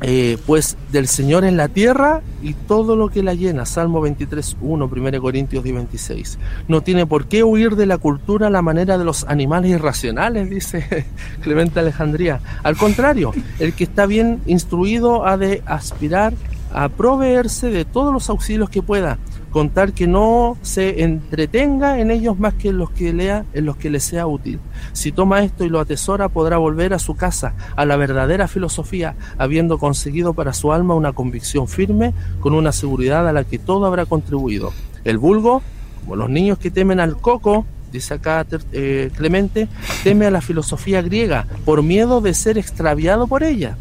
[0.00, 3.64] eh, pues del Señor en la tierra y todo lo que la llena.
[3.64, 6.38] Salmo 23, 1, 1 Corintios 10, 26.
[6.68, 10.50] No tiene por qué huir de la cultura a la manera de los animales irracionales,
[10.50, 11.06] dice
[11.42, 12.40] Clemente Alejandría.
[12.62, 16.34] Al contrario, el que está bien instruido ha de aspirar
[16.72, 19.18] a proveerse de todos los auxilios que pueda
[19.54, 23.66] con tal que no se entretenga en ellos más que en los que lea, en
[23.66, 24.58] los que le sea útil.
[24.92, 29.14] Si toma esto y lo atesora, podrá volver a su casa, a la verdadera filosofía,
[29.38, 33.86] habiendo conseguido para su alma una convicción firme, con una seguridad a la que todo
[33.86, 34.72] habrá contribuido.
[35.04, 35.62] El vulgo,
[36.00, 39.68] como los niños que temen al coco, dice acá eh, Clemente,
[40.02, 43.76] teme a la filosofía griega por miedo de ser extraviado por ella.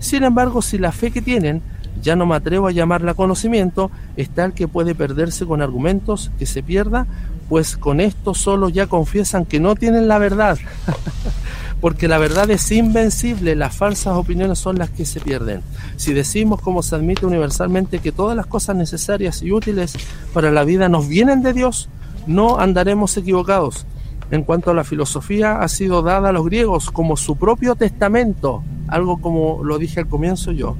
[0.00, 1.62] Sin embargo, si la fe que tienen
[2.04, 6.44] ya no me atrevo a llamarla conocimiento, es tal que puede perderse con argumentos que
[6.44, 7.06] se pierda,
[7.48, 10.58] pues con esto solo ya confiesan que no tienen la verdad.
[11.80, 15.62] Porque la verdad es invencible, las falsas opiniones son las que se pierden.
[15.96, 19.94] Si decimos, como se admite universalmente, que todas las cosas necesarias y útiles
[20.32, 21.88] para la vida nos vienen de Dios,
[22.26, 23.86] no andaremos equivocados.
[24.30, 28.62] En cuanto a la filosofía, ha sido dada a los griegos como su propio testamento,
[28.88, 30.76] algo como lo dije al comienzo yo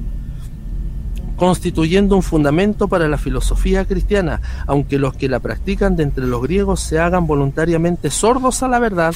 [1.45, 6.41] constituyendo un fundamento para la filosofía cristiana, aunque los que la practican de entre los
[6.41, 9.15] griegos se hagan voluntariamente sordos a la verdad,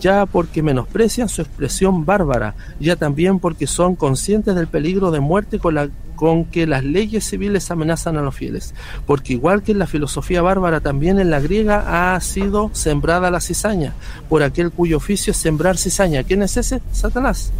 [0.00, 5.58] ya porque menosprecian su expresión bárbara, ya también porque son conscientes del peligro de muerte
[5.58, 8.74] con la con que las leyes civiles amenazan a los fieles,
[9.06, 13.40] porque igual que en la filosofía bárbara, también en la griega ha sido sembrada la
[13.40, 13.94] cizaña,
[14.28, 16.24] por aquel cuyo oficio es sembrar cizaña.
[16.24, 16.80] ¿Quién es ese?
[16.90, 17.52] Satanás.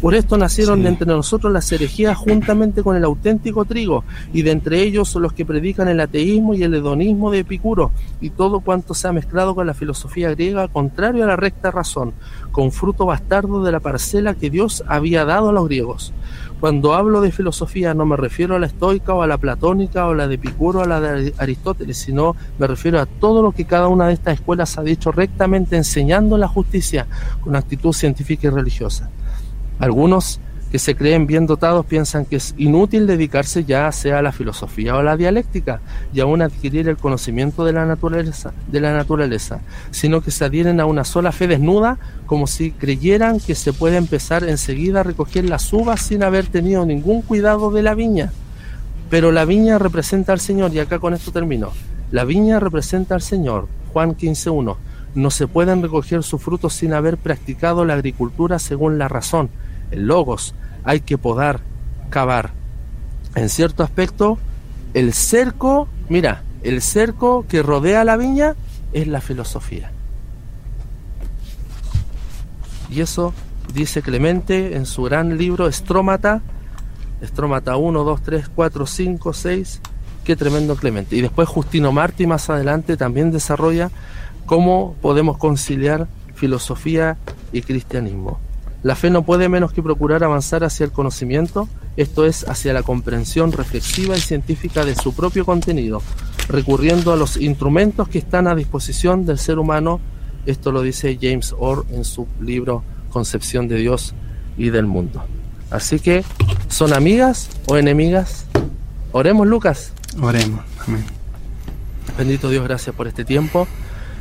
[0.00, 4.52] Por esto nacieron de entre nosotros las herejías juntamente con el auténtico trigo, y de
[4.52, 7.90] entre ellos los que predican el ateísmo y el hedonismo de Epicuro,
[8.20, 12.14] y todo cuanto se ha mezclado con la filosofía griega, contrario a la recta razón,
[12.52, 16.12] con fruto bastardo de la parcela que Dios había dado a los griegos.
[16.60, 20.12] Cuando hablo de filosofía no me refiero a la estoica o a la platónica o
[20.12, 23.52] a la de Epicuro o a la de Aristóteles, sino me refiero a todo lo
[23.52, 27.06] que cada una de estas escuelas ha dicho rectamente enseñando la justicia
[27.40, 29.10] con actitud científica y religiosa.
[29.78, 34.32] Algunos que se creen bien dotados piensan que es inútil dedicarse ya sea a la
[34.32, 35.80] filosofía o a la dialéctica
[36.12, 39.60] y aún adquirir el conocimiento de la naturaleza, de la naturaleza,
[39.90, 43.96] sino que se adhieren a una sola fe desnuda como si creyeran que se puede
[43.96, 48.32] empezar enseguida a recoger las uvas sin haber tenido ningún cuidado de la viña.
[49.08, 51.70] Pero la viña representa al Señor y acá con esto termino.
[52.10, 53.68] La viña representa al Señor.
[53.92, 54.76] Juan 15.1.
[55.14, 59.48] No se pueden recoger sus frutos sin haber practicado la agricultura según la razón
[59.90, 61.60] el logos, hay que podar,
[62.10, 62.50] cavar.
[63.34, 64.38] En cierto aspecto,
[64.94, 68.54] el cerco, mira, el cerco que rodea la viña
[68.92, 69.90] es la filosofía.
[72.90, 73.34] Y eso
[73.74, 76.40] dice Clemente en su gran libro Estrómata,
[77.20, 79.80] Estrómata 1, 2, 3, 4, 5, 6,
[80.24, 81.16] qué tremendo Clemente.
[81.16, 83.90] Y después Justino Martí más adelante también desarrolla
[84.46, 87.16] cómo podemos conciliar filosofía
[87.52, 88.38] y cristianismo.
[88.86, 92.84] La fe no puede menos que procurar avanzar hacia el conocimiento, esto es, hacia la
[92.84, 96.02] comprensión reflexiva y científica de su propio contenido,
[96.48, 99.98] recurriendo a los instrumentos que están a disposición del ser humano.
[100.46, 104.14] Esto lo dice James Orr en su libro Concepción de Dios
[104.56, 105.20] y del Mundo.
[105.68, 106.22] Así que,
[106.68, 108.46] ¿son amigas o enemigas?
[109.10, 109.94] Oremos, Lucas.
[110.22, 110.64] Oremos.
[110.86, 111.04] Amén.
[112.16, 113.66] Bendito Dios, gracias por este tiempo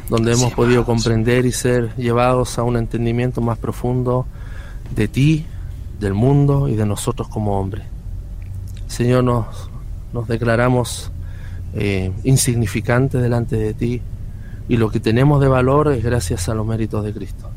[0.10, 4.26] donde hemos podido comprender y ser llevados a un entendimiento más profundo
[4.94, 5.46] de ti,
[6.00, 7.86] del mundo y de nosotros como hombres.
[8.88, 9.70] Señor, nos,
[10.14, 11.12] nos declaramos
[11.74, 14.02] eh, insignificantes delante de ti
[14.68, 17.50] y lo que tenemos de valor es gracias a los méritos de Cristo.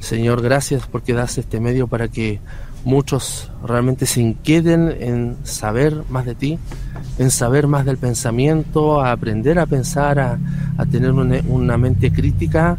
[0.00, 2.40] Señor, gracias porque das este medio para que
[2.84, 6.58] muchos realmente se inquieten en saber más de ti,
[7.18, 10.38] en saber más del pensamiento, a aprender a pensar, a,
[10.90, 12.78] tener una, una mente crítica,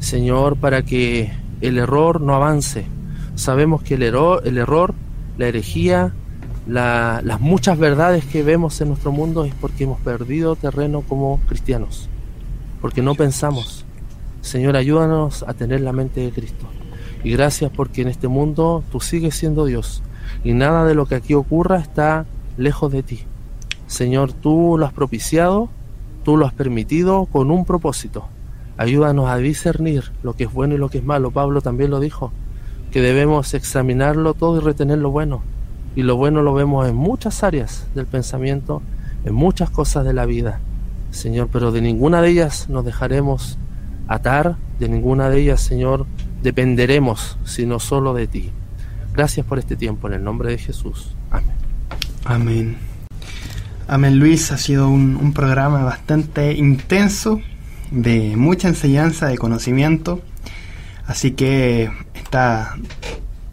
[0.00, 2.86] Señor, para que el error no avance,
[3.34, 4.94] sabemos que el error, el error
[5.38, 6.12] la herejía,
[6.66, 12.08] las muchas verdades que vemos en nuestro mundo es porque hemos perdido terreno como cristianos,
[12.80, 13.84] porque no pensamos.
[14.40, 16.66] Señor, ayúdanos a tener la mente de Cristo.
[17.24, 20.02] Y gracias porque en este mundo tú sigues siendo Dios
[20.42, 22.26] y nada de lo que aquí ocurra está
[22.56, 23.20] lejos de ti.
[23.86, 25.68] Señor, tú lo has propiciado,
[26.24, 28.26] tú lo has permitido con un propósito.
[28.76, 31.30] Ayúdanos a discernir lo que es bueno y lo que es malo.
[31.30, 32.32] Pablo también lo dijo
[32.92, 35.42] que debemos examinarlo todo y retener lo bueno.
[35.96, 38.82] Y lo bueno lo vemos en muchas áreas del pensamiento,
[39.24, 40.60] en muchas cosas de la vida,
[41.10, 43.58] Señor, pero de ninguna de ellas nos dejaremos
[44.08, 46.06] atar, de ninguna de ellas, Señor,
[46.42, 48.50] dependeremos, sino solo de ti.
[49.14, 51.14] Gracias por este tiempo, en el nombre de Jesús.
[51.30, 51.56] Amén.
[52.24, 52.76] Amén.
[53.88, 54.52] Amén, Luis.
[54.52, 57.40] Ha sido un, un programa bastante intenso,
[57.90, 60.20] de mucha enseñanza, de conocimiento.
[61.06, 62.76] Así que está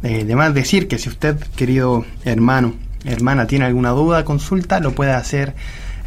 [0.03, 2.75] eh, de más decir que si usted, querido hermano,
[3.05, 5.55] hermana, tiene alguna duda, consulta, lo puede hacer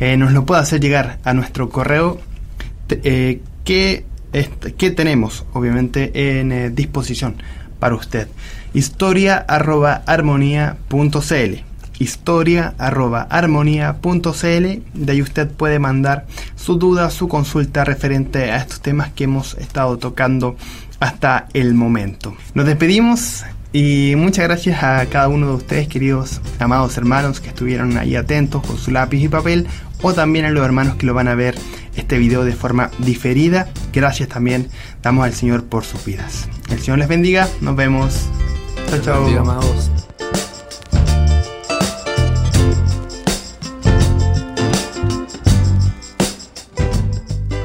[0.01, 2.19] eh, nos lo puede hacer llegar a nuestro correo.
[2.89, 4.05] Eh, que,
[4.77, 7.37] que tenemos obviamente en disposición
[7.79, 8.27] para usted.
[8.75, 16.27] Historia arroba armonía.cl historia arroba armonía.cl de ahí usted puede mandar
[16.57, 20.57] su duda, su consulta referente a estos temas que hemos estado tocando
[21.03, 22.35] hasta el momento.
[22.55, 27.97] Nos despedimos y muchas gracias a cada uno de ustedes, queridos amados hermanos, que estuvieron
[27.97, 29.67] ahí atentos con su lápiz y papel,
[30.03, 31.57] o también a los hermanos que lo van a ver
[31.97, 33.69] este video de forma diferida.
[33.93, 34.69] Gracias también
[35.03, 36.49] damos al Señor por sus vidas.
[36.71, 38.29] El Señor les bendiga, nos vemos.
[38.91, 40.12] Chao, chao.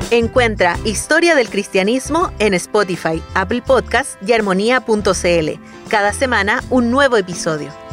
[0.09, 5.59] Encuentra Historia del Cristianismo en Spotify, Apple Podcast y armonía.cl.
[5.89, 7.86] Cada semana un nuevo episodio.